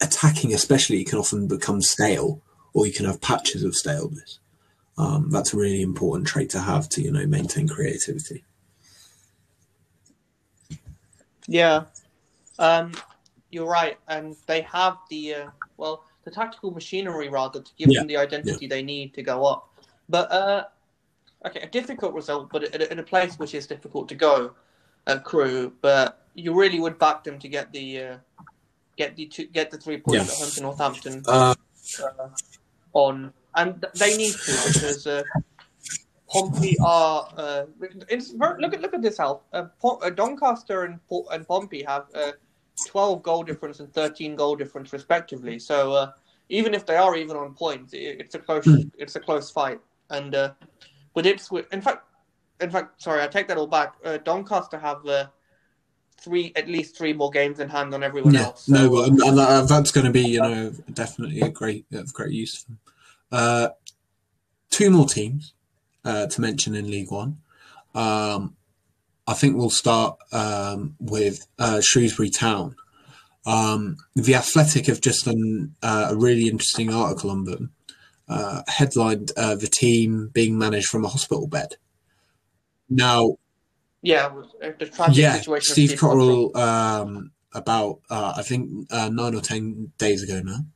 [0.00, 2.40] attacking especially can often become stale,
[2.78, 4.38] or you can have patches of staleness.
[4.96, 8.44] Um, that's a really important trait to have to you know maintain creativity.
[11.48, 11.84] Yeah,
[12.58, 12.92] um,
[13.50, 18.00] you're right, and they have the uh, well, the tactical machinery rather to give Yeah,
[18.00, 19.68] them the identity they need to go up.
[20.08, 20.64] But uh,
[21.46, 24.52] okay, a difficult result, but in a, place which is difficult to go,
[25.08, 25.72] uh, Crewe.
[25.80, 28.16] But you really would back them to get the uh,
[28.96, 30.32] get the two, get the three points Yeah.
[30.32, 31.54] at home to Northampton Uh,
[32.02, 32.28] uh,
[32.92, 35.22] on, and they need to because uh,
[36.28, 37.28] Pompey are.
[37.36, 39.42] Uh, look at look at this, Alf.
[39.52, 41.00] Uh, uh, Doncaster and
[41.32, 42.32] and Pompey have uh,
[42.86, 45.58] twelve goal difference and thirteen goal difference respectively.
[45.58, 46.12] So uh,
[46.48, 48.88] even if they are even on points, it, it's a close Hmm.
[48.98, 49.80] it's a close fight.
[50.10, 50.52] And uh,
[51.14, 52.04] with Ipswich, in fact,
[52.60, 53.94] in fact, sorry, I take that all back.
[54.04, 55.06] Uh, Doncaster have.
[56.20, 58.64] Three, at least three more games in hand on everyone yeah, else.
[58.64, 62.12] So, no, and, and that, that's going to be you know definitely a great of
[62.12, 62.78] great use for them.
[63.30, 63.68] Uh,
[64.70, 65.52] two more teams
[66.04, 67.38] uh, to mention in League One.
[67.94, 68.56] Um,
[69.26, 72.76] I think we'll start um, with uh, Shrewsbury Town.
[73.46, 77.72] Um, the Athletic have just done uh, a really interesting article on them,
[78.28, 81.76] uh, headlined uh, the team being managed from a hospital bed.
[82.88, 83.36] Now,
[84.02, 85.72] yeah, the tragic yeah, situation.
[85.72, 86.52] Steve Cotterill.
[86.52, 90.66] Cotterill, um, about uh, I think uh, nine or ten days ago now,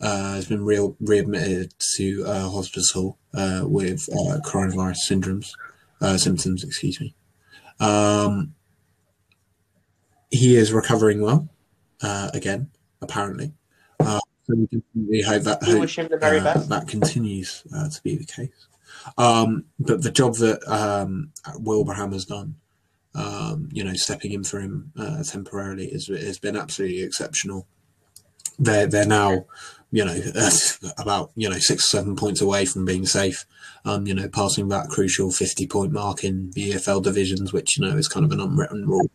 [0.00, 5.52] uh, has been real readmitted to uh, hospital uh, with uh, coronavirus syndromes,
[6.00, 6.64] uh, symptoms.
[6.64, 7.14] Excuse me.
[7.80, 8.54] Um,
[10.30, 11.48] he is recovering well
[12.02, 13.52] uh, again, apparently.
[14.00, 14.82] Uh, so we can
[15.24, 16.68] hope that hope, wish him the very uh, best.
[16.68, 18.66] that continues uh, to be the case.
[19.18, 22.56] Um, but the job that um, Wilbraham has done,
[23.14, 27.66] um, you know, stepping in for him uh, temporarily has, has been absolutely exceptional.
[28.58, 29.46] They're they're now,
[29.90, 30.16] you know,
[30.98, 33.44] about you know six or seven points away from being safe.
[33.84, 37.84] Um, you know, passing that crucial fifty point mark in the EFL divisions, which you
[37.86, 39.10] know is kind of an unwritten rule.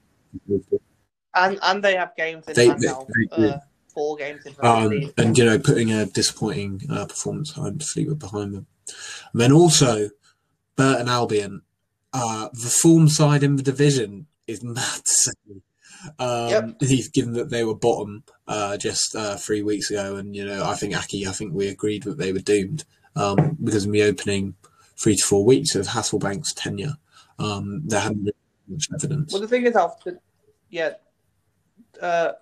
[1.36, 3.08] And and they have games in They- hand they- now.
[3.38, 3.60] they uh,
[3.94, 4.94] four games in hand.
[4.94, 8.68] um, and you know putting a disappointing uh, performance behind Fleetwood behind them.
[9.32, 10.10] And then also
[10.76, 11.62] Burton Albion,
[12.14, 15.32] uh, the form side in the division is mad to say.
[16.20, 16.82] Um, Yep.
[16.82, 20.64] he's given that they were bottom uh, just uh, three weeks ago, and you know
[20.64, 24.04] I think Aki, I think we agreed that they were doomed um, because in the
[24.04, 24.56] opening
[24.96, 26.94] three to four weeks of Hasselbaink's tenure,
[27.40, 28.34] um, there hadn't been
[28.68, 29.34] much evidence.
[29.34, 30.20] Well, the thing is, after
[30.70, 30.94] yeah,
[32.00, 32.34] uh,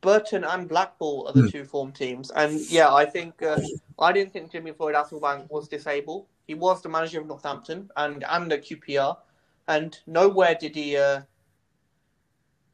[0.00, 1.48] Burton and Blackpool are the Hmm.
[1.48, 3.58] two form teams, and yeah, I think uh,
[3.98, 6.26] I didn't think Jimmy Floyd Hasselbaink was disabled.
[6.46, 9.16] He was the manager of Northampton and and the QPR,
[9.66, 10.96] and nowhere did he.
[10.96, 11.22] Uh,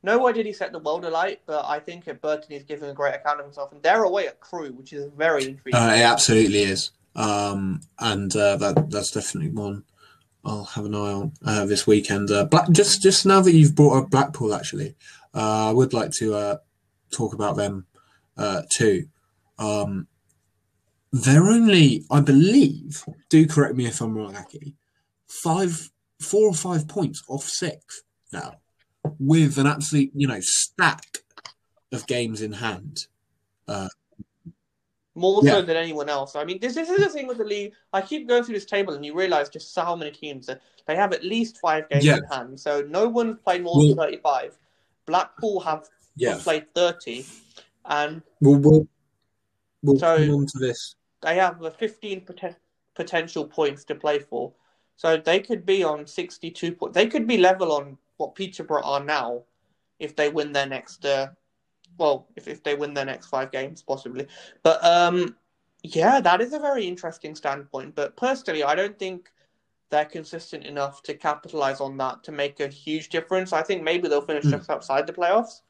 [0.03, 2.93] Nowhere did he set the world alight, but I think at Burton he's given a
[2.93, 5.81] great account of himself, and they're away at Crewe, which is very intriguing.
[5.81, 9.83] Uh, it absolutely is, um, and uh, that that's definitely one
[10.45, 12.31] I'll have an eye on uh, this weekend.
[12.31, 14.95] Uh, Black, just just now that you've brought up Blackpool, actually,
[15.35, 16.57] uh, I would like to uh,
[17.15, 17.87] talk about them
[18.37, 19.07] uh, too.
[19.59, 20.07] Um,
[21.13, 24.75] they're only, I believe, do correct me if I'm wrong, Aki,
[25.29, 28.55] five, four or five points off six now,
[29.19, 31.19] with an absolute, you know, stack
[31.93, 33.07] of games in hand.
[33.69, 33.89] Uh,
[35.15, 35.53] more Yeah.
[35.53, 36.35] so than anyone else.
[36.35, 37.73] I mean, this, this is the thing with the league.
[37.93, 40.97] I keep going through this table, and you realize just how many teams that they
[40.97, 42.17] have at least five games Yeah.
[42.17, 42.59] in hand.
[42.61, 44.59] So no one's played more Well- than thirty-five.
[45.07, 47.25] Blackpool have Yeah, played thirty,
[47.85, 48.89] and we'll we'll,
[49.83, 50.95] we'll So- come on to this.
[51.23, 52.57] they have a 15 poten-
[52.95, 54.53] potential points to play for.
[54.97, 56.95] So they could be on 62 points.
[56.95, 59.43] They could be level on what Peterborough are now
[59.99, 61.05] if they win their next.
[61.05, 61.29] Uh,
[61.99, 64.27] well, if, if they win their next five games, possibly.
[64.63, 65.35] But um,
[65.83, 67.95] yeah, that is a very interesting standpoint.
[67.97, 69.31] But personally, I don't think
[69.91, 73.53] they're consistent enough to capitalize on that to make a huge difference.
[73.53, 74.51] I think maybe they'll finish Mm.
[74.53, 75.63] just outside the playoffs,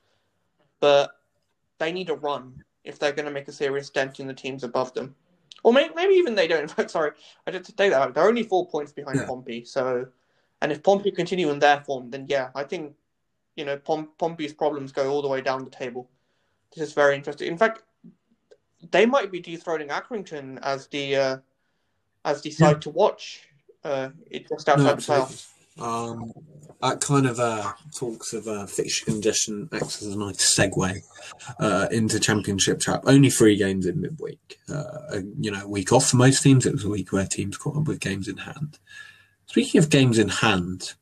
[0.84, 1.12] but
[1.78, 4.64] they need a run if they're going to make a serious dent in the teams
[4.64, 5.14] above them.
[5.62, 6.60] Or maybe, maybe even they don't.
[6.68, 7.12] In fact, sorry,
[7.46, 7.94] I didn't take that.
[7.94, 8.12] out.
[8.14, 9.26] They're only four points behind Yeah.
[9.26, 9.64] Pompey.
[9.64, 10.06] So,
[10.60, 12.92] and if Pompey continue in their form, then yeah, I think
[13.56, 16.10] you know Pom- Pompey's problems go all the way down the table.
[16.76, 17.48] This is very interesting.
[17.48, 17.82] In fact,
[18.90, 21.36] they might be dethroning Accrington as the uh,
[22.26, 23.48] as the side to watch.
[23.82, 25.48] Uh, it just outside No, the playoffs.
[25.80, 26.32] Um,
[26.82, 30.98] that kind of uh, talks of uh, fixture congestion acts as a nice segue
[31.58, 33.02] uh, into championship trap.
[33.06, 34.60] Only three games in midweek.
[34.68, 36.66] Uh, you know, a week off for most teams.
[36.66, 38.78] It was a week where teams caught up with games in hand.
[39.46, 40.94] Speaking of games in hand,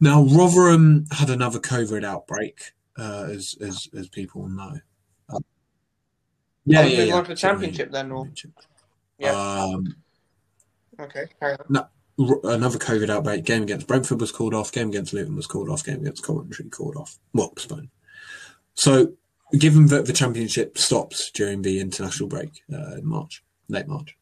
[0.00, 4.80] now Rotherham had another COVID outbreak, uh, as, as as people know.
[6.66, 8.26] Yeah, oh, yeah, on to the championship then, or
[9.18, 9.32] yeah.
[9.32, 9.94] Um,
[10.98, 11.76] okay, carry on.
[11.76, 13.44] r- another COVID outbreak.
[13.44, 14.72] Game against Brentford was called off.
[14.72, 15.84] Game against Luton was called off.
[15.84, 17.18] Game against Coventry called off.
[17.32, 17.88] Well, postponed.
[18.74, 19.12] So,
[19.58, 24.16] given that the championship stops during the international break uh, in March, late March,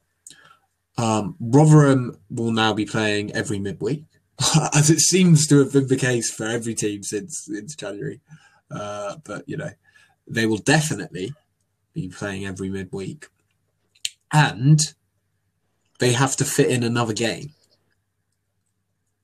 [0.98, 4.04] um, Rotherham will now be playing every midweek,
[4.74, 8.20] as it seems to have been the case for every team since since January.
[8.70, 9.70] Uh, but you know,
[10.26, 11.32] they will definitely
[11.92, 13.28] be playing every midweek,
[14.32, 14.80] and
[15.98, 17.52] they have to fit in another game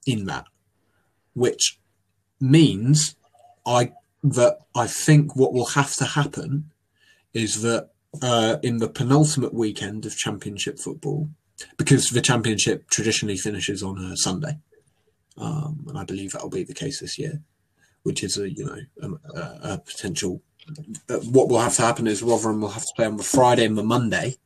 [0.09, 0.47] in that,
[1.35, 1.79] which
[2.41, 3.15] means
[3.67, 3.93] I
[4.25, 6.71] that I think what will have to happen
[7.35, 7.91] is that
[8.23, 11.29] uh, in the penultimate weekend of Championship football,
[11.77, 14.59] because the Championship traditionally finishes on a Sunday,
[15.37, 17.43] um, and I believe that will be the case this year,
[18.03, 20.43] which is a you know a, a, a potential.
[21.09, 23.67] Uh, what will have to happen is Rotherham will have to play on the Friday
[23.67, 24.39] and the Monday,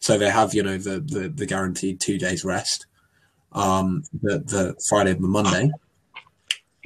[0.00, 2.86] so they have you know the the, the guaranteed two days rest
[3.54, 5.70] um, the, the Friday and the Monday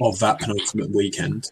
[0.01, 1.51] of that penultimate weekend.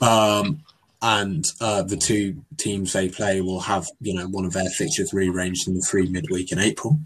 [0.00, 0.62] Um,
[1.02, 5.12] and uh, the two teams they play will have, you know, one of their fixtures
[5.12, 6.98] rearranged in the free midweek in April.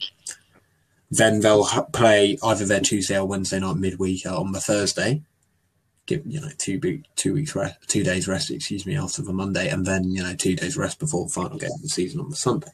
[1.10, 5.22] Then they'll ha- play either their Tuesday or Wednesday night midweek on the Thursday.
[6.06, 9.32] Give you know two be- two weeks rest, two days rest, excuse me, after the
[9.32, 12.20] Monday, and then you know two days rest before the final game of the season
[12.20, 12.70] on the Sunday.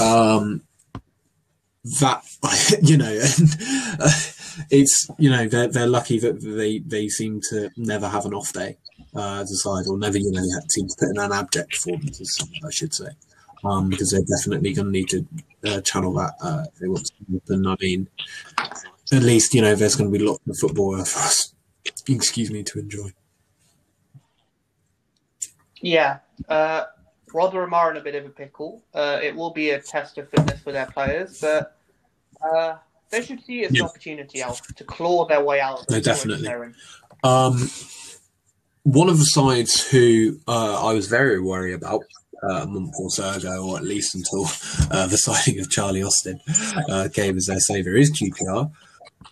[0.00, 0.62] Um,
[2.00, 2.22] that
[2.82, 3.56] you know and,
[4.00, 4.10] uh,
[4.70, 8.52] it's you know they're, they're lucky that they they seem to never have an off
[8.52, 8.76] day
[9.16, 12.40] uh, as a side or never you know seem to put in an abject performance
[12.64, 13.08] I should say.
[13.64, 15.24] Um, because they're definitely going to need to
[15.64, 18.08] uh, channel that uh, they want to happen I mean
[19.12, 21.52] at least you know there's going to be lots of football for us
[22.08, 23.10] excuse me to enjoy.
[25.80, 26.18] Yeah,
[26.48, 26.84] uh,
[27.34, 28.82] Rotherham are in a bit of a pickle.
[28.94, 31.76] Uh, it will be a test of fitness for their players, but
[32.42, 32.76] uh,
[33.10, 33.82] they should see it as Yeah.
[33.84, 35.84] an opportunity out to claw their way out.
[35.90, 36.48] No, definitely.
[37.24, 37.70] Um,
[38.84, 42.02] one of the sides who uh, I was very worried about
[42.42, 44.44] uh, a month or so ago, or at least until
[44.90, 46.40] uh, the signing of Charlie Austin
[46.90, 48.70] uh, came as their saviour, is QPR.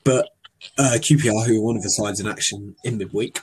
[0.05, 0.29] But
[0.79, 3.41] uh, QPR, who are one of the sides in action in midweek,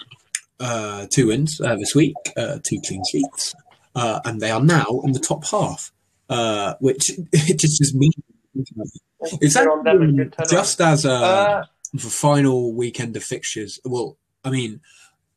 [0.62, 3.54] uh, two wins uh, this week, uh, two clean sheets,
[3.98, 5.92] uh, and they are now in the top half,
[6.30, 8.12] uh, which it just is me.
[8.56, 13.80] On a just as uh, Uh, the final weekend of fixtures.
[13.84, 14.82] Well, I mean,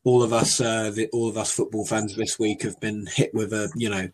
[0.03, 3.33] all of us, uh, the, all of us football fans this week have been hit
[3.33, 4.09] with a, you know,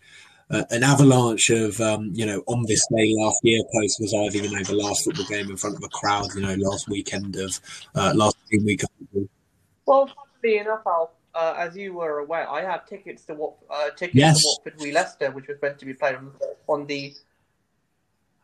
[0.50, 4.46] uh, an avalanche of, um, you know, on this day last year post was either,
[4.46, 7.36] you know, the last football game in front of a crowd, you know, last weekend
[7.36, 7.60] of,
[7.96, 9.30] uh, last week of football.
[9.86, 10.10] well,
[10.42, 14.15] funnily enough, Al, uh, as you were aware, I had tickets to what uh, tickets
[14.15, 14.42] Yes.
[14.42, 16.31] to Watford v Leicester, which was meant to be played on,
[16.67, 17.13] on the.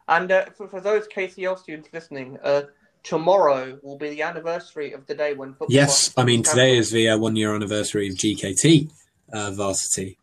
[0.07, 2.63] And uh, for, for those KCL students listening, uh,
[3.01, 5.69] tomorrow will be the anniversary of the day when football.
[5.69, 8.91] Yes, I mean, today is the uh, one year anniversary of GKT
[9.31, 10.19] uh, varsity.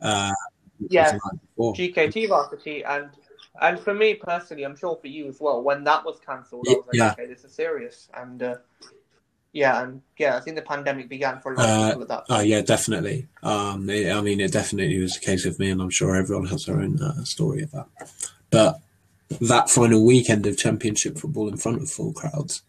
[0.00, 0.32] Uh,
[0.88, 1.18] Yeah.
[1.58, 3.10] GKT varsity and
[3.60, 5.62] and for me personally, I'm sure for you as well.
[5.62, 7.12] When that was cancelled, I was like, Yeah.
[7.12, 8.08] okay, this is serious.
[8.14, 8.56] And uh,
[9.52, 12.08] yeah, and yeah, I think the pandemic began for a lot of Uh, people at
[12.08, 12.24] that.
[12.30, 13.26] Oh yeah, definitely.
[13.42, 16.46] Um, it- I mean, it definitely was the case with me, and I'm sure everyone
[16.46, 17.86] has their own uh, story of that.
[18.50, 18.80] But
[19.40, 22.62] that final weekend of Championship football in front of full crowds,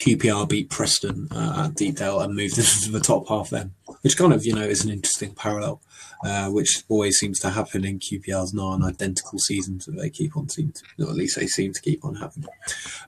[0.00, 3.50] QPR beat Preston uh, at Deepdale and moved into the top half.
[3.50, 3.72] Then,
[4.02, 5.82] which kind of you know is an interesting parallel,
[6.24, 10.72] uh, which always seems to happen in QPR's non-identical seasons that they keep on seem
[10.72, 12.46] to, or at least they seem to keep on having.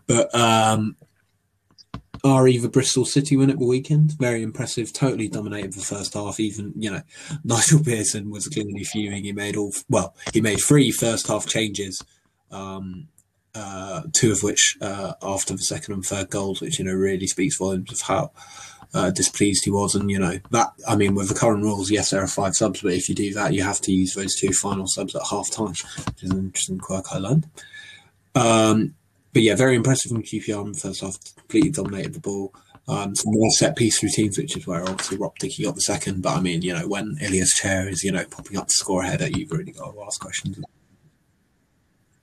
[0.07, 0.97] But um,
[2.25, 4.13] are either Bristol City win at the weekend?
[4.13, 4.93] Very impressive.
[4.93, 6.39] Totally dominated the first half.
[6.39, 7.03] Even you know
[7.45, 9.25] Nigel Pearson was clearly fuming.
[9.25, 10.15] He made all well.
[10.33, 12.03] He made three first half changes.
[12.51, 13.09] Um,
[13.55, 17.27] uh, two of which uh, after the second and third goals, which you know really
[17.27, 18.31] speaks volumes of how
[18.95, 19.95] uh, displeased he was.
[19.95, 22.83] And you know that I mean, with the current rules, yes, there are five subs,
[22.83, 25.51] but if you do that, you have to use those two final subs at half
[25.51, 25.85] time, which
[26.23, 27.49] is an interesting quirk I learned.
[28.35, 28.95] Um,
[29.33, 31.19] but yeah, very impressive from QPR in the first half.
[31.37, 32.55] Completely dominated the ball.
[32.89, 36.23] Um, some more set piece routines, which is where obviously Rob Dickie got the second.
[36.23, 39.03] But I mean, you know, when Ilias Chair is you know popping up to score
[39.03, 40.59] ahead, you've really got to ask questions.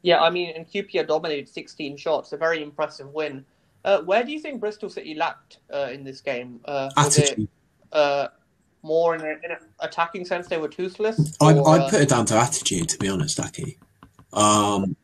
[0.01, 3.45] Yeah, I mean, and QPR dominated 16 shots, a very impressive win.
[3.83, 6.61] Uh, where do you think Bristol City lacked uh, in this game?
[6.65, 7.39] Uh, Attitude.
[7.39, 7.49] It,
[7.91, 8.27] uh,
[8.81, 11.35] more in, an attacking sense, they were toothless.
[11.41, 13.77] I'd, or, I'd uh, put it down to attitude, to be honest, Aki.
[14.31, 14.95] Um,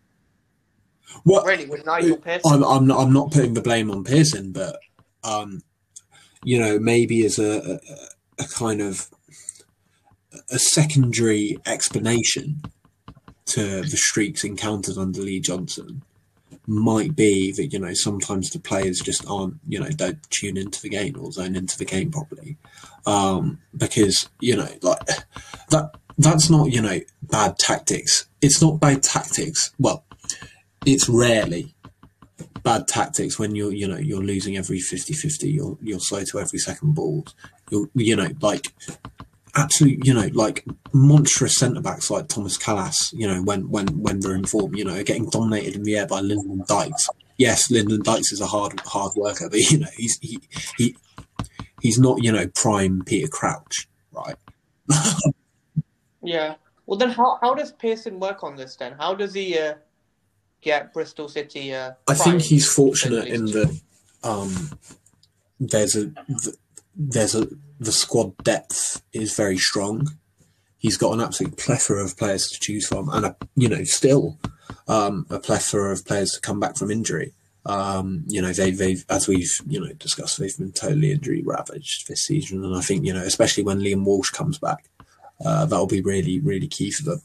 [1.23, 2.51] what really with Nigel Pearson?
[2.51, 2.99] I'm, I'm not.
[2.99, 4.79] I'm not putting the blame on Pearson, but
[5.23, 5.61] um,
[6.43, 7.79] you know, maybe as a,
[8.39, 9.09] a, a kind of
[10.49, 12.61] a secondary explanation
[13.45, 16.03] to the streaks encountered under Lee Johnson
[16.67, 20.81] might be that you know sometimes the players just aren't you know don't tune into
[20.81, 22.57] the game or zone into the game properly
[23.05, 24.99] um, because you know like
[25.69, 30.04] that that's not you know bad tactics it's not bad tactics well
[30.85, 31.73] it's rarely
[32.63, 36.57] bad tactics when you're you know you're losing every 50-50 you're you're slow to every
[36.57, 37.23] second ball
[37.69, 38.73] you're you know like
[39.55, 44.19] absolute, you know, like monstrous centre backs like Thomas Kalas, you know, when when when
[44.19, 47.09] they're in form, you know, getting dominated in the air by Lyndon Dykes.
[47.37, 50.39] Yes, Lyndon Dykes is a hard hard worker, but you know, he's he
[50.77, 50.95] he
[51.81, 54.35] he's not, you know, prime Peter Crouch, right?
[56.21, 56.55] yeah.
[56.85, 58.75] Well, then how how does Pearson work on this?
[58.75, 59.75] Then how does he uh,
[60.65, 61.73] get Bristol City?
[61.73, 63.79] Uh, I think he's fortunate in that
[64.23, 64.71] um,
[65.59, 66.11] there's a
[66.95, 67.47] there's a
[67.79, 70.09] the squad depth is very strong.
[70.77, 74.37] He's got an absolute plethora of players to choose from, and a you know still
[74.87, 77.33] um, a plethora of players to come back from injury.
[77.67, 82.07] Um, you know they, they've as we've you know discussed they've been totally injury ravaged
[82.07, 84.89] this season, and I think you know especially when Liam Walsh comes back,
[85.45, 87.21] uh, that'll be really really key for them.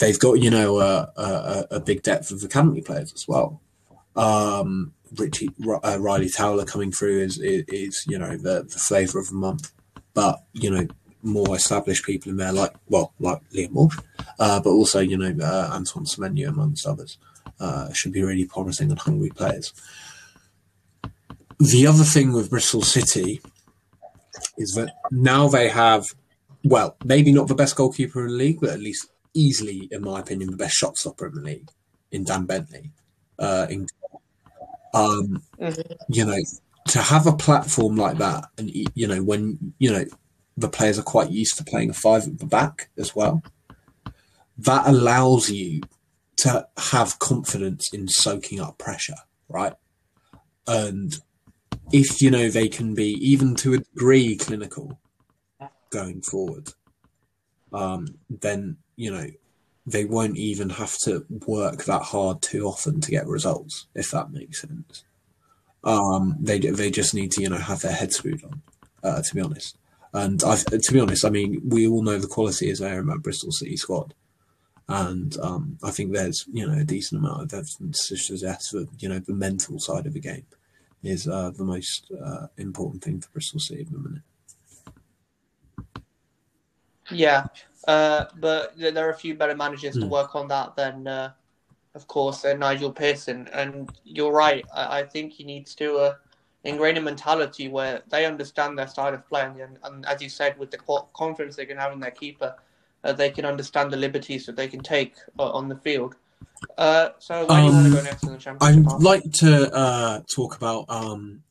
[0.00, 3.60] They've got you know a, a, a big depth of academy players as well.
[4.16, 9.18] Um, Richie uh, Ryley Towler coming through is, is, is you know the, the flavour
[9.18, 9.72] of the month,
[10.14, 10.86] but you know
[11.22, 13.98] more established people in there like well like Liam Walsh,
[14.38, 17.18] uh, but also you know uh, Antoine Semenyo amongst others
[17.60, 19.72] uh, should be really promising and hungry players.
[21.58, 23.42] The other thing with Bristol City
[24.56, 26.06] is that now they have
[26.64, 30.20] well maybe not the best goalkeeper in the league, but at least easily in my
[30.20, 31.70] opinion the best shot stopper in the league
[32.10, 32.90] in Dan Bentley.
[33.38, 33.86] Uh, in
[34.92, 35.92] um, mm-hmm.
[36.08, 36.38] You know,
[36.88, 40.04] to have a platform like that, and you know, when you know
[40.56, 43.42] the players are quite used to playing a five at the back as well,
[44.58, 45.82] that allows you
[46.38, 49.14] to have confidence in soaking up pressure,
[49.48, 49.74] right?
[50.66, 51.14] And
[51.92, 54.98] if you know they can be even to a degree clinical
[55.90, 56.72] going forward,
[57.72, 59.26] um, then you know
[59.86, 64.30] they won't even have to work that hard too often to get results, if that
[64.30, 65.04] makes sense.
[65.82, 68.60] Um, they they just need to you know have their head screwed on,
[69.02, 69.78] uh, to be honest.
[70.12, 73.06] And I, to be honest, I mean we all know the quality is there in
[73.06, 74.12] that Bristol City squad,
[74.86, 78.88] and um, I think there's you know a decent amount of evidence to suggest that
[78.98, 80.44] you know the mental side of the game
[81.02, 84.22] is uh, the most uh, important thing for Bristol City at the minute.
[87.10, 87.46] Yeah,
[87.88, 90.00] uh, but there are a few better managers mm.
[90.00, 90.12] to hmm.
[90.12, 91.32] work on that than, uh,
[91.94, 93.48] of course, uh, Nigel Pearson.
[93.52, 94.64] And you're right.
[94.74, 96.14] I, I think he needs to uh,
[96.64, 99.60] ingrain a mentality where they understand their style of playing.
[99.62, 100.78] and, and as you said, with the
[101.14, 102.54] confidence they can have in their keeper,
[103.02, 106.16] uh, they can understand the liberties that they can take uh, on the field.
[106.78, 108.92] so, um, do you want to go next in the championship?
[108.92, 111.42] I'd like to talk about um,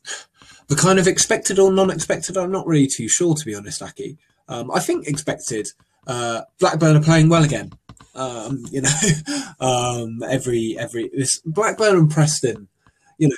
[0.68, 2.38] the kind of expected or non-expected.
[2.38, 4.20] I'm not really too sure, to be honest, Aki.
[4.48, 5.68] Um, I think expected.
[6.10, 7.72] Uh, Blackburn are playing well again.
[8.16, 8.90] Um, you know,
[9.60, 12.68] um, every every this Blackburn and Preston.
[13.20, 13.30] You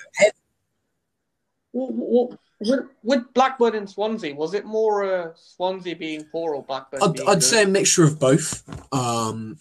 [1.74, 7.02] know, with, with Blackburn and Swansea, was it more uh, Swansea being poor or Blackburn?
[7.04, 8.64] I'd, I'd say a mixture of both.
[8.94, 9.58] Um,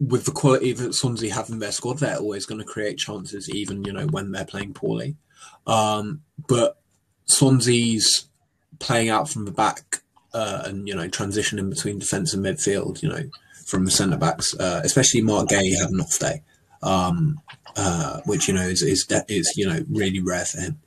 [0.00, 3.50] with the quality that Swansea have in their squad, they're always going to create chances,
[3.50, 5.16] even you know when they're playing poorly.
[5.66, 6.78] Um, but
[7.26, 8.28] Swansea's
[8.78, 10.03] playing out from the back
[10.34, 13.02] uh, and you know transition in between defence and midfield.
[13.02, 13.30] You know
[13.64, 16.42] from the centre backs, uh, especially Marc Guéhi had an off day,
[16.82, 17.40] um,
[17.76, 20.78] uh, which you know is is is you know really rare for him.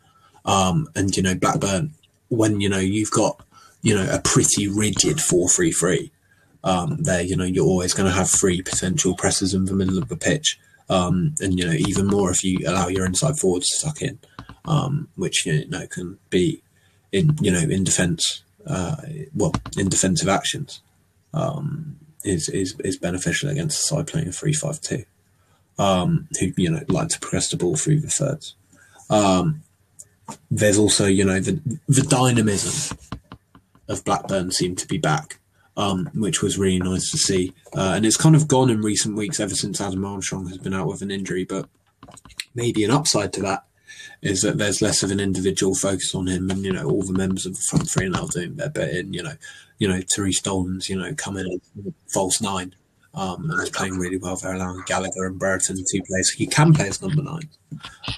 [0.45, 1.93] Um, and you know Blackburn,
[2.29, 3.43] when you know you've got
[3.81, 6.11] you know a pretty rigid four three three.
[6.63, 9.97] Um, there, you know, you're always going to have three potential presses in the middle
[9.97, 13.67] of the pitch, um, and you know even more if you allow your inside forwards
[13.67, 14.19] to suck in,
[14.65, 16.61] um, which you know can be
[17.11, 18.97] in you know in defence, uh,
[19.35, 20.81] well in defensive actions.
[21.33, 24.31] Um, is is is beneficial against a side playing a
[25.79, 28.55] um, who you know like to progress the ball through the thirds.
[29.09, 29.63] Um,
[30.51, 32.97] there's also you know the the dynamism
[33.87, 35.39] of Blackburn seemed to be back,
[35.77, 39.15] um, which was really nice to see, uh, and it's kind of gone in recent
[39.15, 41.45] weeks ever since Adam Armstrong has been out with an injury.
[41.45, 41.69] But
[42.53, 43.63] maybe an upside to that
[44.21, 47.13] is that there's less of an individual focus on him, and you know all the
[47.13, 49.13] members of the front three are now doing their bit in.
[49.13, 49.33] You know,
[49.77, 52.73] you know Tyrhys Dolan's you know coming in false nine,
[53.13, 54.35] um, and is playing really well.
[54.35, 56.21] They're allowing Gallagher and Brereton to play.
[56.21, 57.49] So he can play as number nine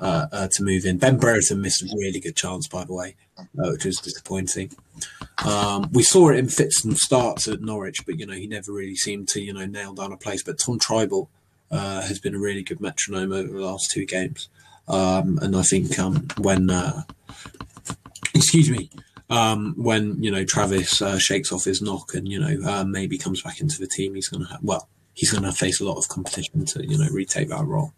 [0.02, 0.98] uh, uh, to move in.
[0.98, 4.72] Ben Brereton missed a really good chance, by the way, uh, which was disappointing.
[5.46, 8.72] Um, we saw it in fits and starts at Norwich, but you know he never
[8.74, 10.44] really seemed to you know nail down a place.
[10.44, 11.30] But Tom Trybull
[11.72, 14.50] uh, has been a really good metronome over the last two games.
[14.90, 17.04] Um, and I think um, when, uh,
[18.34, 18.90] excuse me,
[19.30, 23.18] um, when you know Travis uh, shakes off his knock and you know uh, maybe
[23.18, 25.86] comes back into the team, he's going to have well, he's going to face a
[25.86, 27.94] lot of competition to you know retake that role.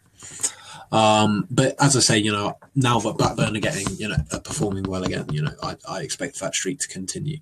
[0.92, 4.84] Um, but as I say, you know, now that Blackburn are getting, you know, performing
[4.84, 7.38] well again, you know, I, I expect that streak to continue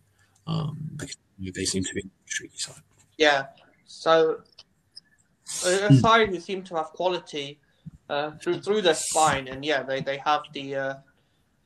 [0.45, 2.83] um, because they seem to be a streaky side.
[3.17, 3.47] Yeah.
[3.85, 4.41] So
[5.65, 7.59] a side who seem to have quality
[8.09, 10.93] uh, through through their spine, and yeah, they, they have the uh,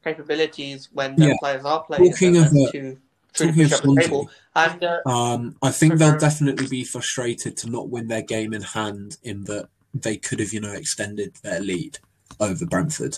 [0.04, 1.36] capabilities when their Yeah.
[1.40, 2.98] players are playing Talking of, uh, to
[3.34, 4.30] talking to of push the Swansea, table.
[4.56, 8.62] And uh, Um, I think they'll definitely be frustrated to not win their game in
[8.62, 12.00] hand, in that they could have, you know, extended their lead
[12.40, 13.18] over Brentford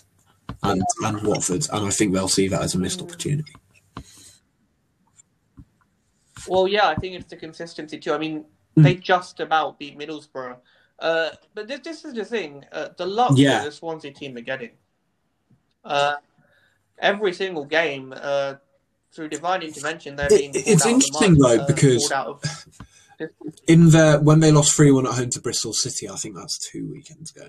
[0.63, 3.53] and, and Watford, and I think they'll see that as a missed opportunity.
[6.47, 8.13] well, yeah, I think it's the consistency too.
[8.13, 8.45] I mean,
[8.78, 8.84] Mm.
[8.84, 10.57] they just about beat Middlesbrough.
[10.99, 13.59] Uh, but this, this is the thing: uh, the luck Yeah.
[13.59, 14.71] that the Swansea team are getting.
[15.83, 16.15] Uh,
[16.99, 18.55] every single game, uh,
[19.13, 20.53] through divine intervention, they're It- being.
[20.53, 22.67] pulled it's out of the interesting, though, uh, because- of-
[23.67, 26.57] In the when they lost three one at home to Bristol City, I think that's
[26.69, 27.47] two weekends ago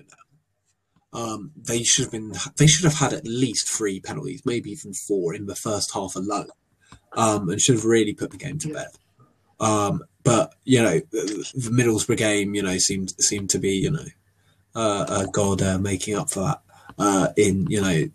[1.13, 1.19] now.
[1.19, 2.33] Um, they should have been.
[2.55, 6.15] They should have had at least three penalties, maybe even four in the first half
[6.15, 6.47] alone,
[7.13, 8.87] um, and should have really put the game to bed.
[9.59, 14.05] Um, but you know, the, Middlesbrough game, you know, seemed seemed to be, you know,
[14.75, 16.61] uh, uh, God uh, making up for that.
[16.99, 18.09] Uh, in you know,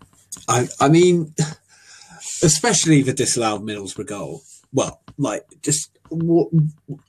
[0.46, 1.34] I I mean,
[2.42, 4.42] especially the disallowed Middlesbrough goal.
[4.74, 6.48] Well, like just what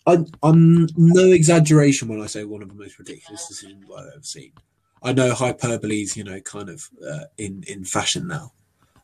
[0.08, 4.24] I, I'm no exaggeration when I say one of the most ridiculous decisions I've ever
[4.24, 4.54] seen.
[5.04, 8.54] I know hyperbole is, you know, kind of uh, in in fashion now,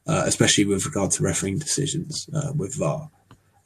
[0.07, 3.09] uh, especially with regard to refereeing decisions uh, with VAR.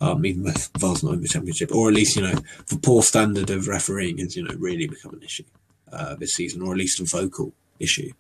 [0.04, 2.36] Um, even with VAR's not in the championship, or at least you know
[2.68, 5.46] the poor standard of refereeing has you know really become an issue
[5.94, 8.12] uh, this season, or at least a vocal issue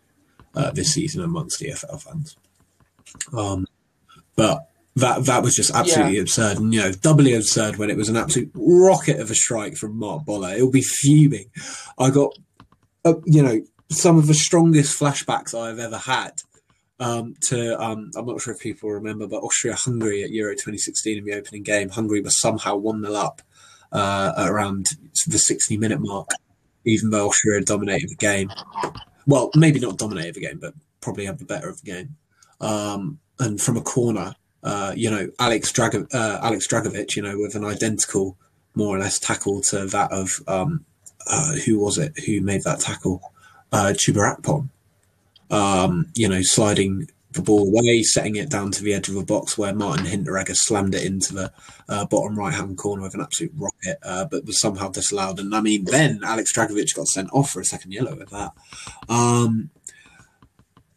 [0.56, 2.38] uh, this season amongst the FL fans.
[3.34, 3.68] Um,
[4.38, 8.08] but that that was just absolutely absurd, and you know, doubly absurd when it was
[8.08, 10.54] an absolute rocket of a strike from Marc Bola.
[10.54, 11.50] It'll be fuming.
[12.00, 12.38] I got,
[13.04, 16.42] uh, you know, some of the strongest flashbacks I've ever had
[17.00, 17.82] um, to.
[17.82, 21.64] Um, I'm not sure if people remember, but Austria-Hungary at Euro 2016 in the opening
[21.64, 23.42] game, Hungary was somehow one 0 up
[23.92, 24.88] uh, around
[25.28, 26.30] the 60 minute mark,
[26.86, 28.52] even though Austria dominated the game.
[29.26, 32.16] Well, maybe not dominated the game, but probably had the better of the game.
[32.60, 37.38] Um, and from a corner, uh, you know, Alex Drago- uh, Alex Dragovic, you know,
[37.38, 38.38] with an identical,
[38.76, 40.86] more or less, tackle to that of um,
[41.28, 43.22] uh, who was it who made that tackle?
[43.72, 44.70] Uh, Chuba Akpom.
[45.50, 49.24] Um, you know, sliding the ball away, setting it down to the edge of the
[49.24, 51.52] box where Martin Hinteregger slammed it into the
[51.90, 55.40] uh, bottom right hand corner with an absolute rocket, uh, but was somehow disallowed.
[55.40, 58.52] And I mean, then Alex Dragovic got sent off for a second yellow with that.
[59.10, 59.70] Um,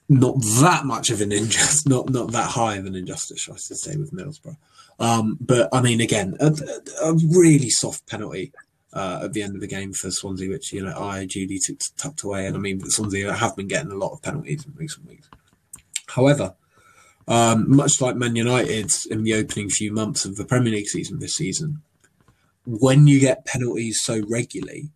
[0.09, 3.79] not that much of an injustice, not not that high of an injustice, I should
[3.79, 4.57] say, with Middlesbrough.
[4.99, 6.55] Um, but I mean, again, a,
[7.03, 8.53] a really soft penalty
[8.97, 11.79] uh, at the end of the game for Swansea, which you know I duly took
[11.99, 12.47] tucked away.
[12.47, 15.29] And I mean, Swansea have been getting a lot of penalties in recent weeks.
[16.09, 16.55] However,
[17.29, 21.19] um, much like Man United in the opening few months of the Premier League season
[21.19, 21.83] this season,
[22.65, 24.91] when you get penalties so regularly,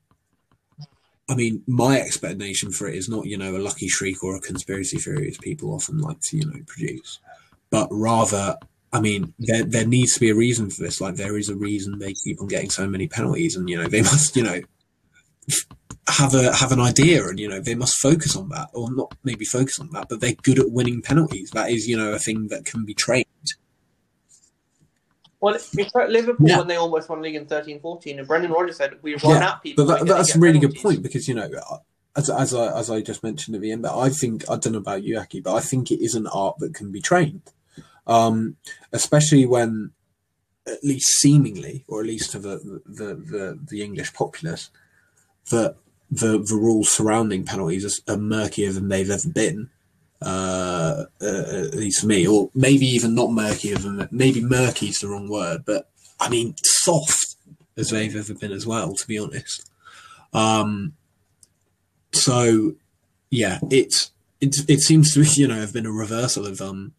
[1.29, 4.41] I mean, my explanation for it is not, you know, a lucky shriek or a
[4.41, 7.21] conspiracy theory as people often like to, you know, produce,
[7.69, 8.57] but rather
[8.93, 11.01] I mean, there there needs to be a reason for this.
[11.01, 13.87] Like, there is a reason they keep on getting so many penalties, and you know,
[13.89, 14.61] they must, you know,
[16.09, 19.15] have a have an idea, and you know, they must focus on that, or not
[19.23, 21.51] maybe focus on that, but they're good at winning penalties.
[21.51, 23.27] That is, you know, a thing that can be trained.
[25.41, 26.59] Well, it's like Liverpool Yeah.
[26.59, 29.63] when they almost won league in 13-14, and Brendan Rodgers said we run Yeah, at
[29.63, 29.87] people.
[29.87, 31.49] But that, that's a really good point because you know,
[32.17, 34.81] as as I as I just mentioned at the end, I think I don't know
[34.81, 37.43] about you, Aki, but I think it is an art that can be trained,
[38.07, 38.57] um,
[38.93, 39.93] especially when,
[40.67, 44.71] at least seemingly, or at least to the the the, the English populace,
[45.51, 45.77] that
[46.11, 49.71] the the rules surrounding penalties are, murkier than they've ever been.
[50.23, 54.99] Uh, uh, at least for me, or maybe even not murkier than maybe murky is
[54.99, 55.89] the wrong word, but
[56.21, 57.37] I mean soft
[57.79, 58.93] as they've ever been as well.
[58.95, 59.71] To be honest,
[60.35, 60.93] um,
[62.13, 62.75] so
[63.31, 66.93] yeah, it's it's it seems to you know have been a reversal of um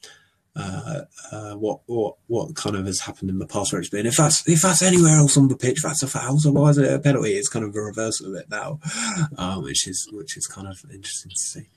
[0.56, 4.06] uh, uh what what what kind of has happened in the past where it's been.
[4.06, 6.78] If that's if that's anywhere else on the pitch that's a foul so why is
[6.78, 7.32] it a penalty?
[7.32, 8.80] It's kind of a reversal of it now
[9.38, 11.68] um which is which is kind of interesting to see.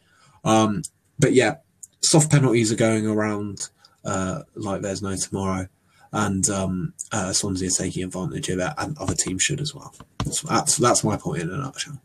[0.44, 0.82] Um
[1.18, 1.56] but yeah
[2.02, 3.68] soft penalties are going around
[4.04, 5.68] uh like there's no tomorrow.
[6.12, 9.94] And um uh Swansea are taking advantage of that and other teams should as well.
[10.24, 12.00] That's that's, that's my point in a nutshell.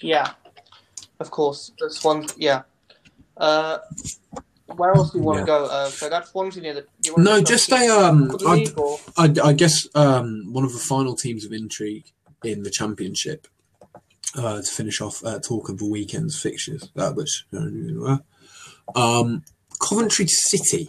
[0.00, 0.32] Yeah,
[1.18, 1.72] of course.
[1.80, 2.62] This one, yeah.
[3.36, 3.78] Uh,
[4.76, 5.42] where else do you want Yeah.
[5.42, 5.64] to go?
[5.66, 6.80] Uh, so that's Swansea near the.
[6.82, 8.36] do you wanna No, just a um.
[8.46, 8.66] I,
[9.16, 12.12] I, I guess um one of the final teams of intrigue
[12.42, 13.46] in the championship.
[14.36, 18.16] Uh, to finish off uh, talk of the weekend's fixtures, uh, which uh,
[18.96, 19.44] um,
[19.80, 20.88] Coventry City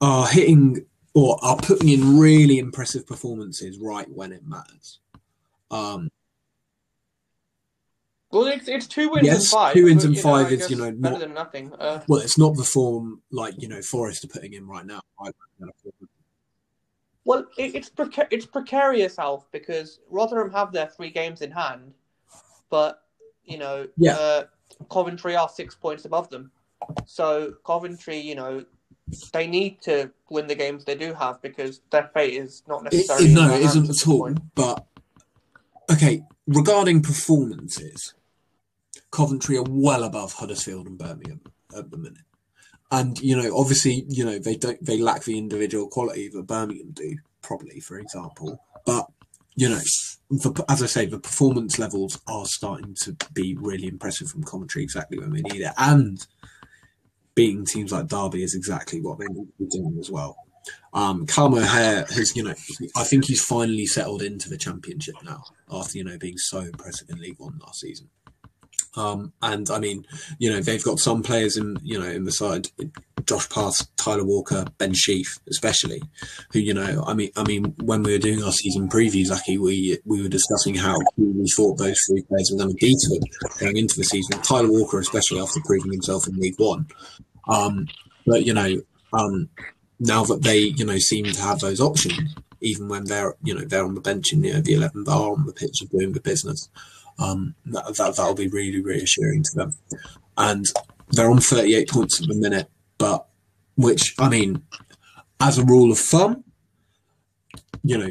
[0.00, 0.84] are hitting
[1.14, 4.98] or are putting in really impressive performances right when it matters.
[5.70, 6.10] Um,
[8.32, 9.74] Well, it's, it's two wins Yes, and five.
[9.74, 11.72] two wins but, and five I is, you know, better not- than nothing.
[11.78, 15.00] Uh, well, it's not the form like you know Forest are putting in right now.
[17.24, 21.92] well, it, it's preca- it's precarious, Alf, because Rotherham have their three games in hand,
[22.70, 23.02] but
[23.44, 24.14] you know, Yeah.
[24.16, 24.44] uh,
[24.90, 26.50] Coventry are six points above them.
[27.06, 28.64] So Coventry, you know,
[29.32, 33.26] they need to win the games they do have because their fate is not necessarily.
[33.26, 34.18] it- in no, it isn't at at all.
[34.20, 34.38] point.
[34.54, 34.84] But
[35.92, 38.14] okay, regarding performances,
[39.12, 41.42] Coventry are well above Huddersfield and Birmingham
[41.76, 42.24] at the minute.
[42.90, 46.90] And you know, obviously, you know they don't they lack the individual quality that Birmingham
[46.90, 48.60] do, probably for example.
[48.84, 49.06] But
[49.54, 49.80] you know,
[50.30, 54.82] the, as I say, the performance levels are starting to be really impressive from Coventry,
[54.82, 55.72] exactly when we need it.
[55.78, 56.26] And
[57.34, 60.36] beating teams like Derby is exactly what they need to be doing as well.
[60.94, 62.54] Um, Callum O'Hare has, you know,
[62.96, 67.10] I think he's finally settled into the championship now after, you know, being so impressive
[67.10, 68.08] in League One last season.
[68.94, 70.06] Um, and I mean,
[70.38, 72.68] you know, they've got some players in, you know, in the side,
[73.24, 76.02] Josh Pass, Tyler Walker, Ben Sheaf, especially,
[76.52, 79.58] who, you know, I mean, I mean, when we were doing our season previews, Aki,
[79.58, 83.14] we we were discussing how we thought those three players were going to be to
[83.14, 84.42] it going into the season.
[84.42, 86.86] Tyler Walker, especially after proving himself in League One.
[87.48, 87.88] Um,
[88.26, 88.80] but you know,
[89.12, 89.48] um,
[90.00, 93.64] now that they, you know, seem to have those options, even when they're, you know,
[93.64, 96.12] they're on the bench and you know the 11th, are on the pitch and doing
[96.12, 96.68] the business,
[97.18, 99.74] um, that, that that'll be really reassuring to them.
[100.36, 100.66] And
[101.10, 103.26] they're on thirty eight points at the minute, but
[103.76, 104.62] which I mean,
[105.40, 106.44] as a rule of thumb,
[107.82, 108.10] you know,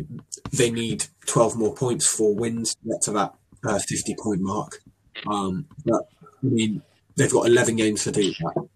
[0.51, 3.33] they need twelve more points for wins to get to that
[3.65, 4.81] uh, fifty point mark.
[5.27, 6.81] Um, but I mean,
[7.15, 8.67] they've got eleven games to do that,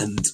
[0.00, 0.26] and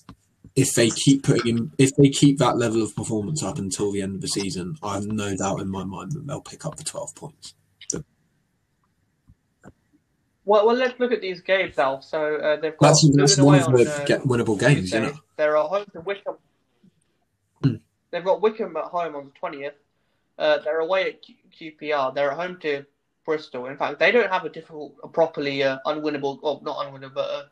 [0.55, 4.03] if they keep putting in, if they keep that level of performance up until the
[4.03, 6.77] end of the season, I have no doubt in my mind that they'll pick up
[6.77, 7.55] the twelve points.
[10.49, 12.03] Well, well, let's look at these games, Alf.
[12.05, 15.01] So uh, they've got That's, that's one of the on, uh, get winnable games, you
[15.01, 15.13] know.
[15.37, 16.39] They're at home to Wycombe.
[17.63, 17.75] Hmm.
[18.11, 19.75] They've got Wycombe at home on the twentieth.
[20.39, 22.15] Uh, they're away at Q- QPR.
[22.15, 22.87] They're at home to
[23.27, 23.67] Bristol.
[23.67, 27.31] In fact, they don't have a difficult, a properly uh, unwinnable, well, not unwinnable, but
[27.31, 27.43] uh,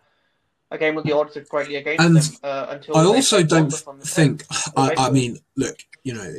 [0.70, 3.68] a game with the odds are greatly against And them uh, until I also don't
[3.68, 4.08] Bournemouth on the 10th.
[4.08, 4.44] think.
[4.74, 6.32] I, I mean, look, you know,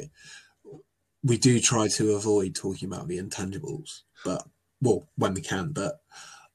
[1.23, 4.43] we do try to avoid talking about the intangibles, but
[4.81, 5.69] well, when we can.
[5.71, 5.99] But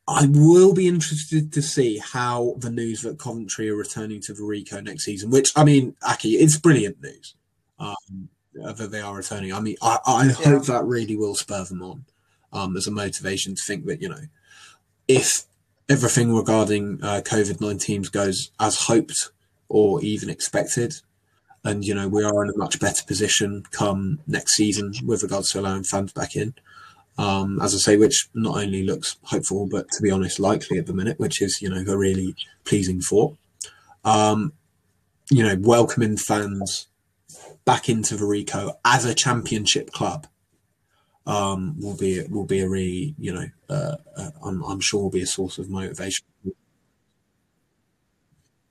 [0.09, 4.43] I will be interested to see how the news that Coventry are returning to the
[4.43, 5.31] Ricoh next season.
[5.31, 7.35] Which I mean, Aki, it's brilliant news
[7.79, 9.53] um, that they are returning.
[9.53, 12.05] I mean, I, I hope that really will spur them on
[12.53, 14.25] um, as a motivation to think that you know,
[15.07, 15.45] if
[15.89, 19.31] everything regarding uh, COVID 19 goes as hoped
[19.73, 20.95] or even expected.
[21.65, 25.51] And, you know, we are in a much better position come next season with regards
[25.51, 26.55] to allowing fans back in.
[27.19, 30.87] Um, as I say, which not only looks hopeful, but to be honest, likely at
[30.87, 32.35] the minute, which is, you know, a really
[32.65, 33.37] pleasing thought.
[34.05, 34.53] um,
[35.31, 36.89] you know, welcoming fans
[37.65, 40.27] back into the Ricoh as a championship club
[41.27, 45.11] um, will be will be a really you know uh, uh, I'm, I'm sure will
[45.11, 46.27] be a source of motivation.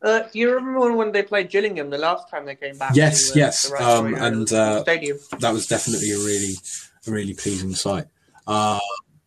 [0.04, 2.96] Uh, do you remember when they played Gillingham the last time they came back?
[2.96, 5.18] Yes, to, uh, yes, um, and uh, Stadium.
[5.40, 6.54] that was definitely a really
[7.08, 8.06] a really pleasing sight.
[8.48, 8.80] Uh,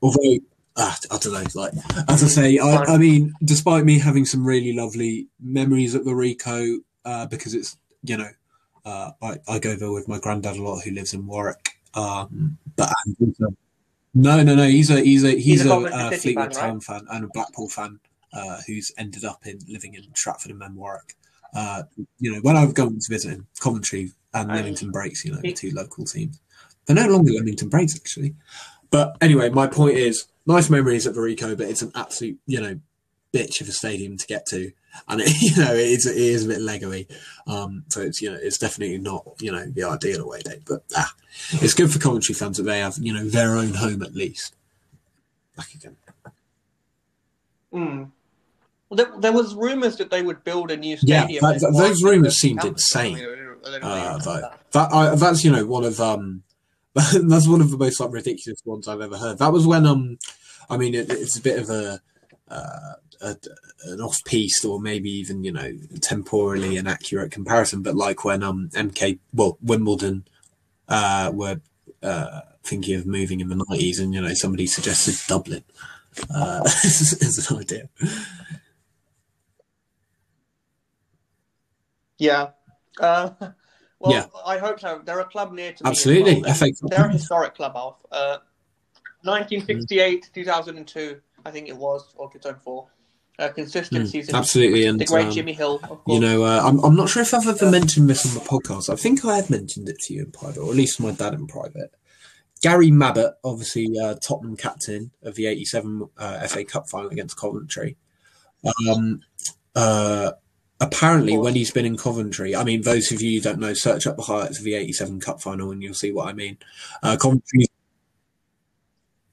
[0.02, 0.38] although
[0.76, 1.72] uh, I don't know, like
[2.08, 6.78] as I say, I, I mean, despite me having some really lovely memories at Marico,
[7.04, 8.30] uh, because it's you know,
[8.84, 11.70] uh, I, I go there with my granddad a lot, who lives in Warwick.
[11.94, 13.40] Um, but and he's
[14.16, 16.52] no, no, no, he's a he's a he's, He's a a, uh, Fleetwood fan, right?
[16.52, 17.98] Town fan and a Blackpool fan
[18.32, 21.14] uh, who's ended up in living in Stratford and then Warwick.
[21.54, 21.84] Uh,
[22.18, 25.40] you know, when I've gone to visit him, Coventry and And Leamington Brakes, you know,
[25.40, 26.40] the he- two local teams.
[26.86, 28.34] They're no longer Leamington Brakes, actually.
[28.90, 32.60] But anyway, my point is, nice memories at the Ricoh, but it's an absolute, you
[32.60, 32.78] know,
[33.32, 34.70] bitch of a stadium to get to,
[35.08, 37.08] and it, you know, it is, it is a bit leggy.
[37.46, 40.84] Um, so it's, you know, it's definitely not, you know, the ideal away day, but
[40.96, 41.12] ah,
[41.54, 44.54] it's good for Coventry fans that they have, you know, their own home at least.
[45.56, 45.96] Back again.
[47.72, 48.10] Mm.
[48.88, 51.42] Well, there, there was rumours that they would build a new Yeah, stadium.
[51.42, 53.16] that- that- those rumours seemed insane.
[53.16, 53.20] I
[53.70, 54.38] don't know Uh, what you think though.
[54.38, 56.42] about That I, that's you know one of um
[57.12, 59.38] that's one of the most like ridiculous ones I've ever heard.
[59.38, 60.18] That was when um
[60.70, 62.00] I mean it, it's a bit of a,
[62.48, 63.36] uh, a
[63.86, 68.68] an off piece or maybe even you know temporally inaccurate comparison, but like when um
[68.74, 70.24] MK well Wimbledon
[70.88, 71.60] uh were
[72.00, 75.64] uh thinking of moving in the nineties and you know somebody suggested Dublin
[76.32, 77.88] uh as, an idea.
[82.18, 82.50] Yeah.
[83.00, 83.30] Uh,
[84.04, 84.26] well, Yeah.
[84.46, 85.00] I hope so.
[85.04, 85.90] They're a club near to me.
[85.90, 86.42] Absolutely.
[86.42, 86.54] well.
[86.90, 87.96] They're a historic club, Alf.
[88.12, 88.38] Uh,
[89.22, 92.86] 1968, 2002, I think it was, or 2004.
[93.36, 94.34] Uh, consistent Mm, season.
[94.36, 96.14] absolutely, and The great um, Jimmy Hill, of course.
[96.14, 98.88] You know, uh, I'm, I'm not sure if I've ever mentioned this on the podcast.
[98.88, 101.34] I think I have mentioned it to you in private, or at least my dad
[101.34, 101.92] in private.
[102.62, 107.96] Gary Mabbutt, obviously uh, Tottenham captain of the 87 uh, FA Cup final against Coventry.
[108.88, 109.20] Um,
[109.74, 110.30] uh,
[110.80, 114.06] apparently, when he's been in Coventry, I mean, those of you who don't know, search
[114.06, 116.58] up the highlights of the 87 Cup final and you'll see what I mean.
[117.02, 117.66] Uh, Coventry.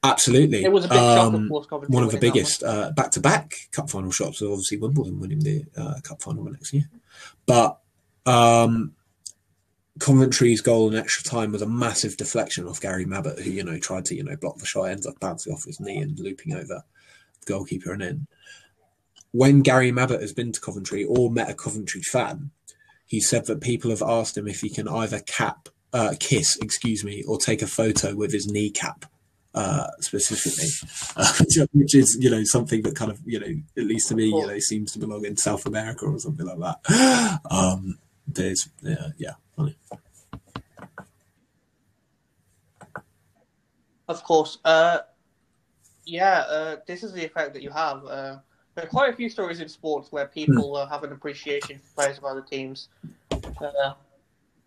[0.03, 0.63] Absolutely.
[0.63, 3.53] it was a big shock, Um, of course, Coventry one of the biggest uh, back-to-back
[3.71, 4.39] cup final shots.
[4.39, 6.89] So obviously Wimbledon winning the uh, cup final the next year,
[7.45, 7.79] but
[8.25, 8.93] um,
[9.99, 13.77] Coventry's goal in extra time was a massive deflection off Gary Mabbutt, who you know
[13.77, 16.53] tried to you know block the shot, ends up bouncing off his knee and looping
[16.53, 16.83] over the
[17.45, 18.27] goalkeeper and in.
[19.31, 22.51] When Gary Mabbutt has been to Coventry or met a Coventry fan,
[23.05, 27.03] he said that people have asked him if he can either cap, uh, kiss, excuse
[27.03, 29.05] me, or take a photo with his kneecap
[29.53, 30.69] uh, specifically,
[31.17, 31.33] uh,
[31.73, 34.47] which is you know something that kind of you know at least to me you
[34.47, 37.39] know seems to belong in South America or something like that.
[37.51, 39.75] Um, there's yeah, yeah, funny.
[44.07, 44.57] Of course.
[44.63, 44.99] Uh,
[46.05, 48.05] yeah, uh, this is the effect that you have.
[48.05, 48.37] Uh,
[48.75, 52.03] there are quite a few stories in sports where people uh, have an appreciation for
[52.03, 52.89] players of other teams.
[53.31, 53.93] Uh,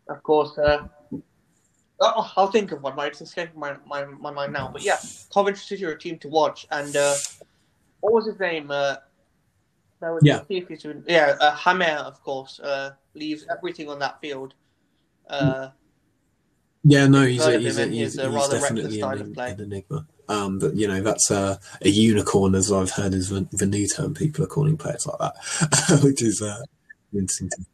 [0.09, 0.86] of course, uh,
[2.00, 2.96] oh, I'll think of one.
[2.96, 4.68] Right, it's escaping my, my, my mind now.
[4.72, 4.98] But yeah,
[5.32, 6.66] Coventry City are a team to watch.
[6.70, 7.14] And uh,
[8.00, 8.70] what was his name?
[8.70, 8.96] Uh,
[10.00, 10.42] that was Yeah.
[10.48, 14.52] he's doing- yeah, uh, Hamer, of course, uh, leaves everything on that field.
[15.30, 15.70] Uh,
[16.82, 19.32] Yeah, no, he's a, he's, him a, he's, he's rather reckless definitely style an, of
[19.32, 19.50] play.
[19.52, 20.07] an enigma.
[20.29, 24.14] Um, but you know that's uh, a unicorn, as I've heard, is the new term
[24.14, 26.62] people are calling players like that, which is uh,
[27.12, 27.51] interesting.
[27.51, 27.66] to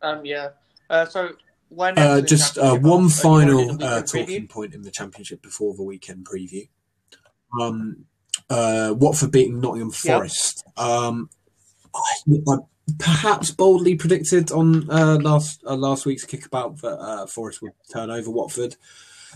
[0.00, 0.50] Um, yeah.
[0.88, 1.30] Uh, so
[1.68, 4.48] when Uh, just uh, one uh, final uh, talking preview?
[4.48, 6.68] point in the championship before the weekend preview.
[7.60, 8.06] Um,
[8.48, 10.64] uh, Watford beating Nottingham Forest.
[10.76, 11.28] Um,
[11.94, 12.00] I,
[12.48, 12.56] I
[12.98, 18.10] perhaps boldly predicted on uh, last uh, last week's kickabout that uh, Forest would turn
[18.10, 18.76] over Watford.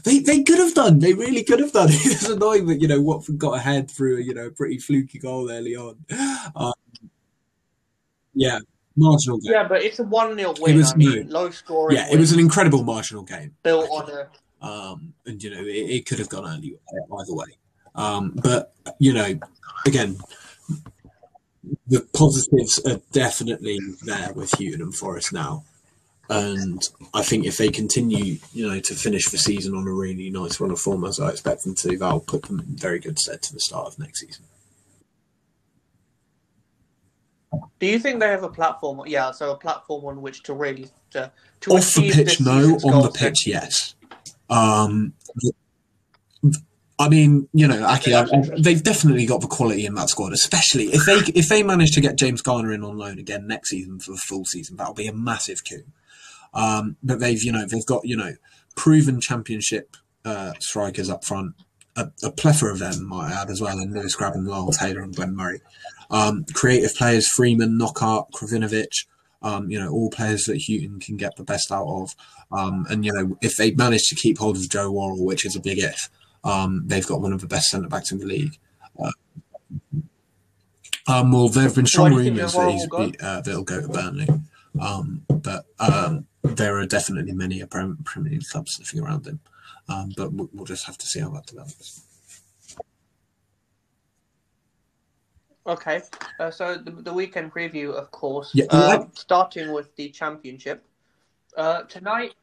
[0.05, 0.99] They they could have done.
[0.99, 1.89] They really could have done.
[1.93, 5.51] It's annoying that you know Watford got ahead through you know a pretty fluky goal
[5.51, 5.97] early on.
[6.57, 6.73] Um,
[8.35, 8.59] yeah,
[8.97, 9.53] marginal game.
[9.53, 10.75] Yeah, but it's a one 0 win.
[10.75, 11.97] It was I mean, low scoring.
[11.97, 13.55] Yeah, it was an incredible marginal game.
[13.63, 14.67] built on a.
[14.67, 16.77] um, and you know it, it could have gone early
[17.21, 17.59] either way.
[17.95, 19.39] Um, but you know,
[19.87, 20.17] again,
[21.87, 25.65] the positives are definitely there with Hughton and Forest now,
[26.29, 30.31] and I think if they continue, you know, to finish the season on a really
[30.31, 33.19] nice run of form as I expect them to, that'll put them in very good
[33.19, 34.45] stead to the start of next season.
[37.81, 39.03] Do you think they have a platform?
[39.07, 42.41] Yeah, so a platform on which to really to, to Off the achieve pitch, this
[42.41, 42.53] no.
[42.53, 43.31] On the goals then?
[43.31, 43.95] pitch, yes.
[44.49, 45.13] Um,
[46.99, 48.25] I mean, you know, Aki, I,
[48.59, 52.01] they've definitely got the quality in that squad, especially if they if they manage to
[52.01, 54.77] get James Garner in on loan again next season for the full season.
[54.77, 55.83] That'll be a massive coup.
[56.55, 58.35] Um, but they've, you know, they've got you know
[58.77, 61.55] proven championship uh, strikers up front,
[61.97, 65.15] a, a, plethora of them might add as well, and Lewis Grabban, Lyle Taylor, and
[65.15, 65.61] Glenn Murray.
[66.11, 69.07] Um, creative players: Freeman, Knockaert, Krovinovic.
[69.43, 72.15] Um, you know, all players that Hughton can get the best out of.
[72.53, 75.57] Um, and you know, if they manage to keep hold of Joe Worrall, which is
[75.57, 76.09] a big if,
[76.45, 78.57] um, they've got one of the best centre backs in the league.
[79.03, 79.11] Uh,
[81.09, 83.89] um, well, there have been strong rumours that he's be, uh, that he'll go to
[83.89, 84.29] Burnley,
[84.81, 89.41] um, but um, there are definitely many Premier League clubs sniffing around him.
[89.89, 92.03] Um, but we'll just have to see how that develops.
[95.65, 96.03] Okay,
[96.41, 100.85] uh, so the, the weekend preview, of course, yeah, uh, starting with the championship.
[101.57, 102.35] Uh, tonight,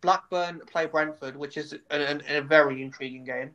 [0.00, 3.50] Blackburn play Brentford, which is a, a, a, very intriguing game.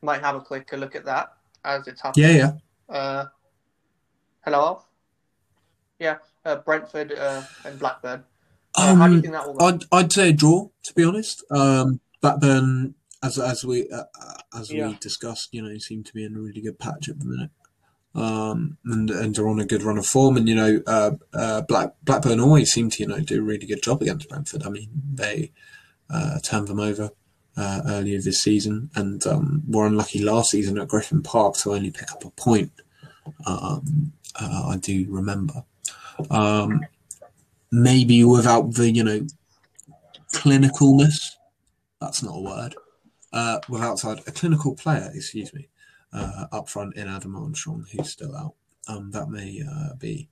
[0.00, 1.34] Might have a quicker look at that
[1.66, 2.30] as it's happening.
[2.30, 2.52] Yeah,
[2.88, 2.94] yeah.
[2.94, 3.26] Uh,
[4.42, 4.86] hello, Alf?
[5.98, 6.16] Yeah,
[6.46, 8.24] uh, Brentford uh, and Blackburn.
[8.76, 9.66] Um, how do you um, think that will go?
[9.66, 11.44] I'd, I'd say a draw, to be honest.
[11.50, 14.04] Um, Blackburn, as as we uh,
[14.58, 14.88] as yeah.
[14.88, 17.50] we discussed, you know, seem to be in a really good patch at the minute
[18.16, 20.36] um, and and are on a good run of form.
[20.36, 23.66] And you know, uh, uh, Black Blackburn always seem to you know do a really
[23.66, 24.64] good job against Brentford.
[24.64, 25.52] I mean, they
[26.10, 27.10] uh, turned them over
[27.56, 31.90] uh, earlier this season, and um, were unlucky last season at Griffin Park to only
[31.90, 32.72] pick up a point.
[33.46, 35.64] Um, uh, I do remember.
[36.30, 36.80] Um,
[37.70, 39.26] maybe without the you know
[40.32, 41.32] clinicalness.
[42.00, 42.74] That's not a word.
[43.32, 45.68] Uh, without a clinical player, excuse me,
[46.12, 48.54] uh, up front in Adam Armstrong, who's still out.
[48.88, 50.28] Um, that may uh, be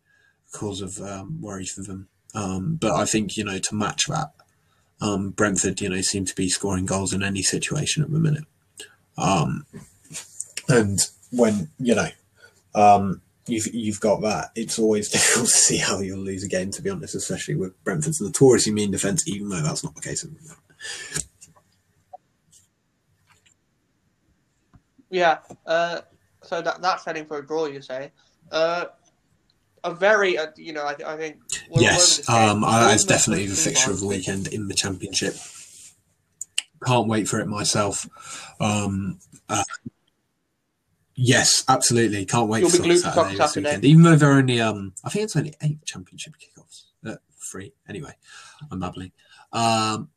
[0.53, 2.09] a cause of um, worry for them.
[2.35, 4.33] Um, but I think, you know, to match that,
[5.01, 8.45] um, Brentford, you know, seem to be scoring goals in any situation at the minute.
[9.19, 9.67] Um,
[10.69, 10.99] and
[11.31, 12.09] when, you know,
[12.75, 14.51] um, you've you've got that.
[14.55, 17.83] It's always difficult to see how you'll lose a game, to be honest, especially with
[17.85, 20.27] Brentford's notoriously mean defence, even though that's not the case.
[25.11, 25.39] Yeah.
[25.65, 26.01] Uh,
[26.43, 28.13] so that that's heading for a draw, you say?
[28.51, 28.87] Uh,
[29.85, 31.37] a very, uh, you know, I, I think.
[31.71, 35.37] Yes, um, I, it's definitely the fixture of the weekend in the championship.
[36.85, 38.07] Can't wait for it myself.
[38.61, 39.19] Um,
[39.49, 39.63] uh,
[41.15, 42.25] yes, absolutely.
[42.27, 43.85] Can't wait for Saturday, this weekend.
[43.85, 46.85] Even though there are only, um, I think it's only eight championship kickoffs.
[47.05, 47.73] Uh, free.
[47.89, 48.15] Anyway,
[48.71, 49.13] I'm babbling.
[49.53, 50.09] Um,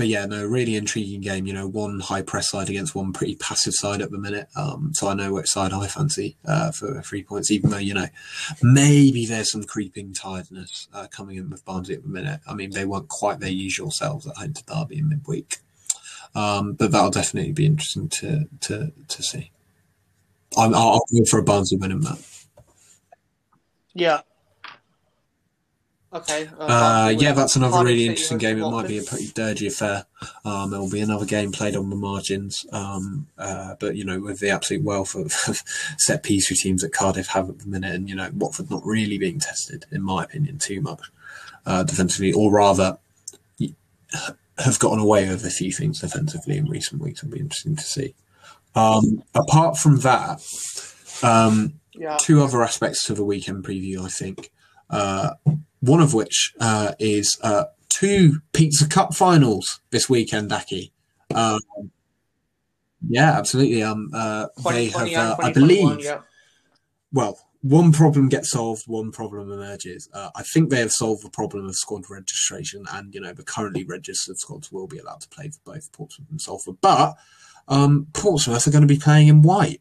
[0.00, 1.46] but yeah, no, really intriguing game.
[1.46, 4.48] You know, one high press side against one pretty passive side at the minute.
[4.56, 7.92] Um, so I know which side I fancy uh, for three points, even though you
[7.92, 8.06] know
[8.62, 12.40] maybe there's some creeping tiredness uh, coming in with Barnsley at the minute.
[12.46, 15.58] I mean, they weren't quite their usual selves at home to Derby in midweek,
[16.34, 19.50] um, but that'll definitely be interesting to to to see.
[20.56, 22.18] I'm, I'll go for a Barnsley win in that.
[23.94, 24.20] Yeah,
[26.12, 26.48] Okay.
[26.58, 28.60] Uh, uh, yeah, that's another really interesting game.
[28.60, 30.06] It might be a pretty dirty affair.
[30.44, 32.66] Um, it'll be another game played on the margins.
[32.72, 35.30] Um, uh, but you know, with the absolute wealth of
[35.98, 39.18] set piece teams that Cardiff have at the minute, and you know, Watford not really
[39.18, 41.00] being tested, in my opinion, too much
[41.64, 42.98] uh, defensively, or rather,
[44.58, 47.22] have gotten away with a few things defensively in recent weeks.
[47.22, 48.14] It'll be interesting to see.
[48.74, 50.40] Um, apart from that,
[51.22, 52.16] um, yeah.
[52.20, 54.50] two other aspects to the weekend preview, I think.
[54.88, 55.34] Uh,
[55.80, 60.92] one of which uh, is uh, two Pizza Cup finals this weekend, Aki.
[61.34, 61.60] Um,
[63.08, 63.82] yeah, absolutely.
[63.82, 66.20] Um, uh, they have, uh, I believe, yeah.
[67.12, 70.08] well, one problem gets solved, one problem emerges.
[70.12, 73.42] Uh, I think they have solved the problem of squad registration, and you know the
[73.42, 76.76] currently registered squads will be allowed to play for both Portsmouth and Salford.
[76.80, 77.16] But
[77.70, 79.80] um, Portsmouth are going to be playing in white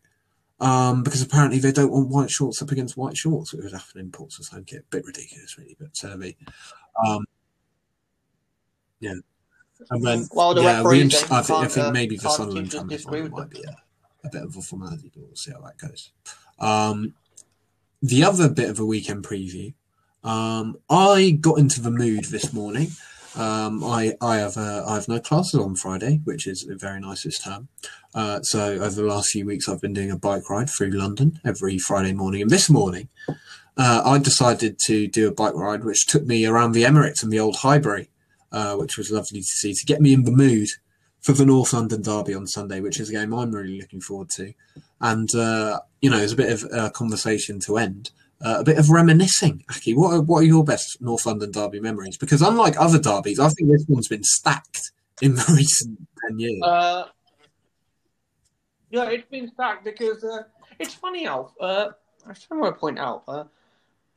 [0.61, 3.53] um, because apparently they don't want white shorts up against white shorts.
[3.53, 4.85] It would happen in Portsmouth's home kit.
[4.87, 6.15] A bit ridiculous, really, but uh,
[7.05, 7.25] um,
[8.99, 9.15] yeah.
[9.89, 12.97] And then, well, the yeah, we, I, think, I think uh, maybe for Sunderland family
[12.97, 16.11] final might be a, a, bit of a formality, but we'll see how that goes.
[16.59, 17.15] Um,
[18.01, 19.73] the other bit of a weekend preview.
[20.21, 22.89] Um, I got into the mood this morning
[23.35, 27.23] um, I I have uh, I have no classes on Friday, which is very nice
[27.23, 27.67] this term.
[28.13, 31.39] Uh, so over the last few weeks, I've been doing a bike ride through London
[31.45, 33.09] every Friday morning, and this morning
[33.77, 37.31] uh, I decided to do a bike ride, which took me around the Emirates and
[37.31, 38.09] the Old Highbury,
[38.51, 40.69] uh, which was lovely to see to get me in the mood
[41.21, 44.29] for the North London Derby on Sunday, which is a game I'm really looking forward
[44.31, 44.53] to.
[45.01, 48.11] And uh, you know, it's a bit of a conversation to end
[48.43, 49.63] uh, a bit of reminiscing.
[49.69, 52.17] Aki, what are, what are your best North London derby memories?
[52.17, 56.61] Because unlike other derbies, I think this one's been stacked in the recent ten years.
[56.63, 57.05] Uh,
[58.91, 60.43] Yeah, it's been stacked because uh,
[60.79, 61.53] it's funny, Alf.
[61.59, 61.89] Uh,
[62.25, 63.43] I just want to point out uh,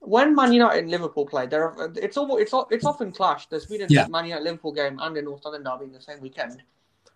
[0.00, 3.50] when Man United and Liverpool play, there are, it's all it's it's often clashed.
[3.50, 4.06] There's been a Yeah.
[4.08, 6.62] Man United Liverpool game and a North London derby in the same weekend,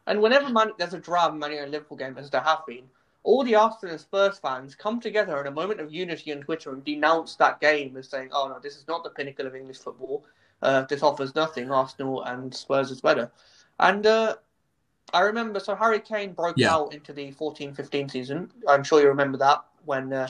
[0.07, 2.85] and whenever Man, there's a draw Man United Liverpool game, as there have been,
[3.27, 6.73] all the Arsenal and Spurs fans come together in a moment of unity on Twitter
[6.73, 9.79] and denounce that game as saying, "Oh no, this is not the pinnacle of English
[9.79, 10.25] football.
[10.63, 11.71] Uh, this offers nothing.
[11.71, 13.31] Arsenal and Spurs is better."
[13.81, 14.37] And uh,
[15.13, 16.75] I remember, so Harry Kane broke Yeah.
[16.75, 18.51] out into the 14-15 season.
[18.69, 20.29] I'm sure you remember that when uh,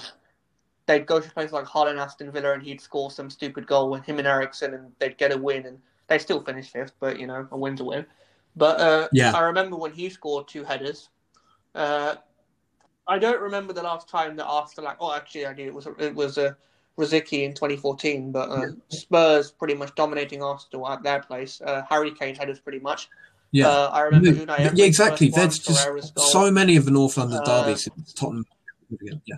[0.87, 3.91] they'd go to places like Hull and Aston Villa, and he'd score some stupid goal
[3.91, 5.79] with him and Eriksen, and they'd get a win, and
[6.09, 8.07] they still finish fifth, but you know, a win's a win.
[8.57, 9.33] But uh, Yeah.
[9.37, 11.11] I remember when he scored two headers.
[11.75, 12.15] Uh,
[13.09, 15.65] I don't remember the last time that Arsenal, like, oh, actually, I do.
[15.65, 16.55] It was it was uh,
[16.99, 21.61] Rosicky in 2014, but uh, Spurs pretty much dominating Arsenal at their place.
[21.61, 23.09] Uh, Harry Kane headers pretty much.
[23.53, 23.69] Yeah.
[23.69, 25.29] Uh, I remember Yeah, Unai yeah, exactly.
[25.29, 28.45] There's just so many of the North London Uh, derbies Tottenham.
[29.01, 29.37] Yeah.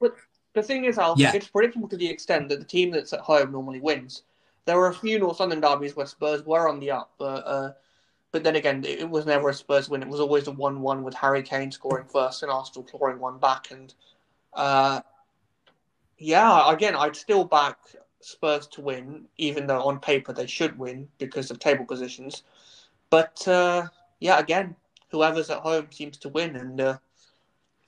[0.00, 0.14] But
[0.54, 1.32] the thing is, Alf, Yeah.
[1.34, 4.22] it's predictable to the extent that the team that's at home normally wins.
[4.66, 7.72] There were a few North London derbies where Spurs were on the up, but uh,
[8.38, 10.00] but then again, it was never a Spurs win.
[10.00, 13.72] It was always a one-one with Harry Kane scoring first and Arsenal clawing one back.
[13.72, 13.92] And
[14.54, 15.00] uh,
[16.18, 17.78] yeah, again, I'd still back
[18.20, 22.44] Spurs to win, even though on paper they should win because of table positions.
[23.10, 23.88] But uh,
[24.20, 24.76] yeah, again,
[25.10, 26.98] whoever's at home seems to win, and uh,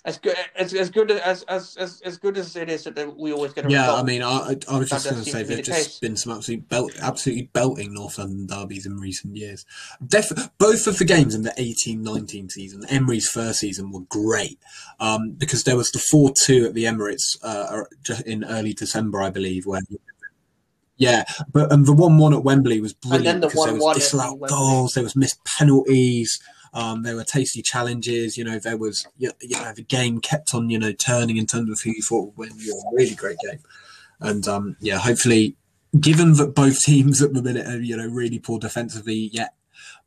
[0.05, 3.33] as good as as good as as as, as good as it is that we
[3.33, 4.01] always get a Yeah, result.
[4.01, 5.99] I mean, I, I was just going to say to be there've the just case.
[5.99, 9.67] been some absolute belt, absolutely belting North London derbies in recent years.
[10.07, 14.59] Def- both of the games in the 18-19 season, Emery's first season, were great
[15.01, 17.85] um, because there was the four-two at the Emirates uh,
[18.25, 19.83] in early December, I believe, where.
[20.97, 24.41] Yeah, but and the one-one at Wembley was brilliant the because there 1-1 was disallowed
[24.49, 26.39] goals, there was missed penalties,
[26.73, 28.37] um, there were tasty challenges.
[28.37, 31.71] You know, there was you know the game kept on you know turning in terms
[31.71, 32.59] of who you thought would win.
[32.59, 33.61] You know, a really great game.
[34.21, 35.57] And um, yeah, hopefully,
[35.99, 39.55] given that both teams at the minute are you know really poor defensively, yet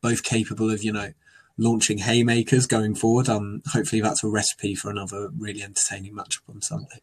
[0.00, 1.12] both capable of you know
[1.56, 6.60] launching haymakers going forward, um, hopefully that's a recipe for another really entertaining matchup on
[6.60, 7.00] Sunday.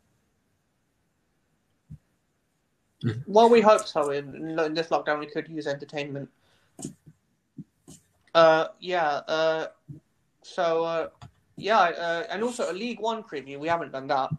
[3.26, 4.12] Well, we hope so.
[4.12, 6.30] In this lockdown, we could use entertainment.
[8.34, 9.22] Uh, yeah.
[9.28, 9.68] Uh,
[10.42, 11.10] so uh,
[11.58, 13.60] yeah, uh, and also a League One preview.
[13.60, 14.30] We haven't done that.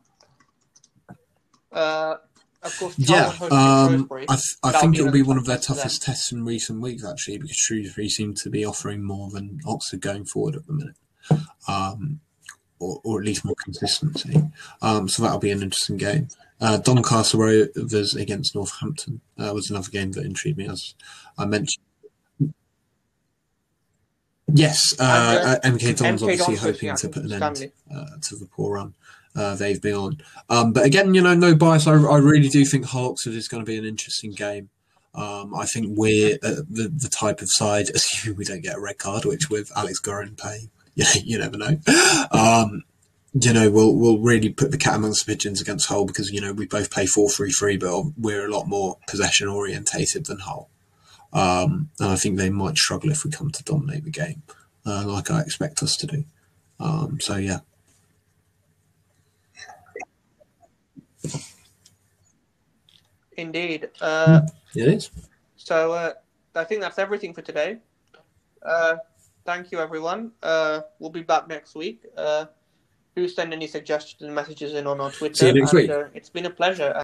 [1.70, 2.16] Uh,
[2.62, 6.30] of course, Yeah, um, I, th- I think it'll be one of their toughest tests
[6.30, 10.55] in recent weeks, actually, because Shrewsbury seem to be offering more than Oxford going forward
[10.55, 10.97] at the minute,
[11.66, 12.20] um,
[12.78, 14.40] or, or at least more consistency.
[14.80, 16.28] Um, so that'll be an interesting game.
[16.61, 20.95] Uh, Doncaster Rovers against Northampton uh, was another game that intrigued me, as
[21.36, 21.84] I mentioned.
[24.53, 28.36] Yes, uh, And, uh, MK Dons obviously hoping yeah, to put an end uh, to
[28.36, 28.94] the poor run
[29.34, 30.18] uh, they've been on.
[30.48, 31.86] Um, but again, you know, no bias.
[31.86, 34.70] I, I really do think Oxford is going to be an interesting game.
[35.14, 38.80] Um, I think we're uh, the the type of side, assuming we don't get a
[38.80, 41.78] red card, which with Alex Gorrin playing, you know, you never know.
[42.30, 42.84] Um,
[43.34, 46.40] you know, we'll we'll really put the cat amongst the pigeons against Hull because you
[46.40, 50.40] know we both play four three three, but we're a lot more possession orientated than
[50.40, 50.68] Hull.
[51.33, 54.43] Um, and I think they might struggle if we come to dominate the game,
[54.85, 56.24] uh, like I expect us to do.
[56.78, 57.61] Um, so yeah,
[63.37, 63.91] Indeed.
[64.01, 64.43] Uh,
[64.74, 65.11] it is.
[65.57, 66.12] So uh,
[66.55, 67.78] I think that's everything for today.
[68.62, 68.97] Uh,
[69.45, 70.33] thank you, everyone.
[70.43, 72.03] Uh, we'll be back next week.
[72.16, 72.47] Uh,
[73.14, 75.35] do send any suggestions and messages in on our Twitter.
[75.35, 75.91] See you next and, week.
[75.91, 76.93] Uh, it's been a pleasure.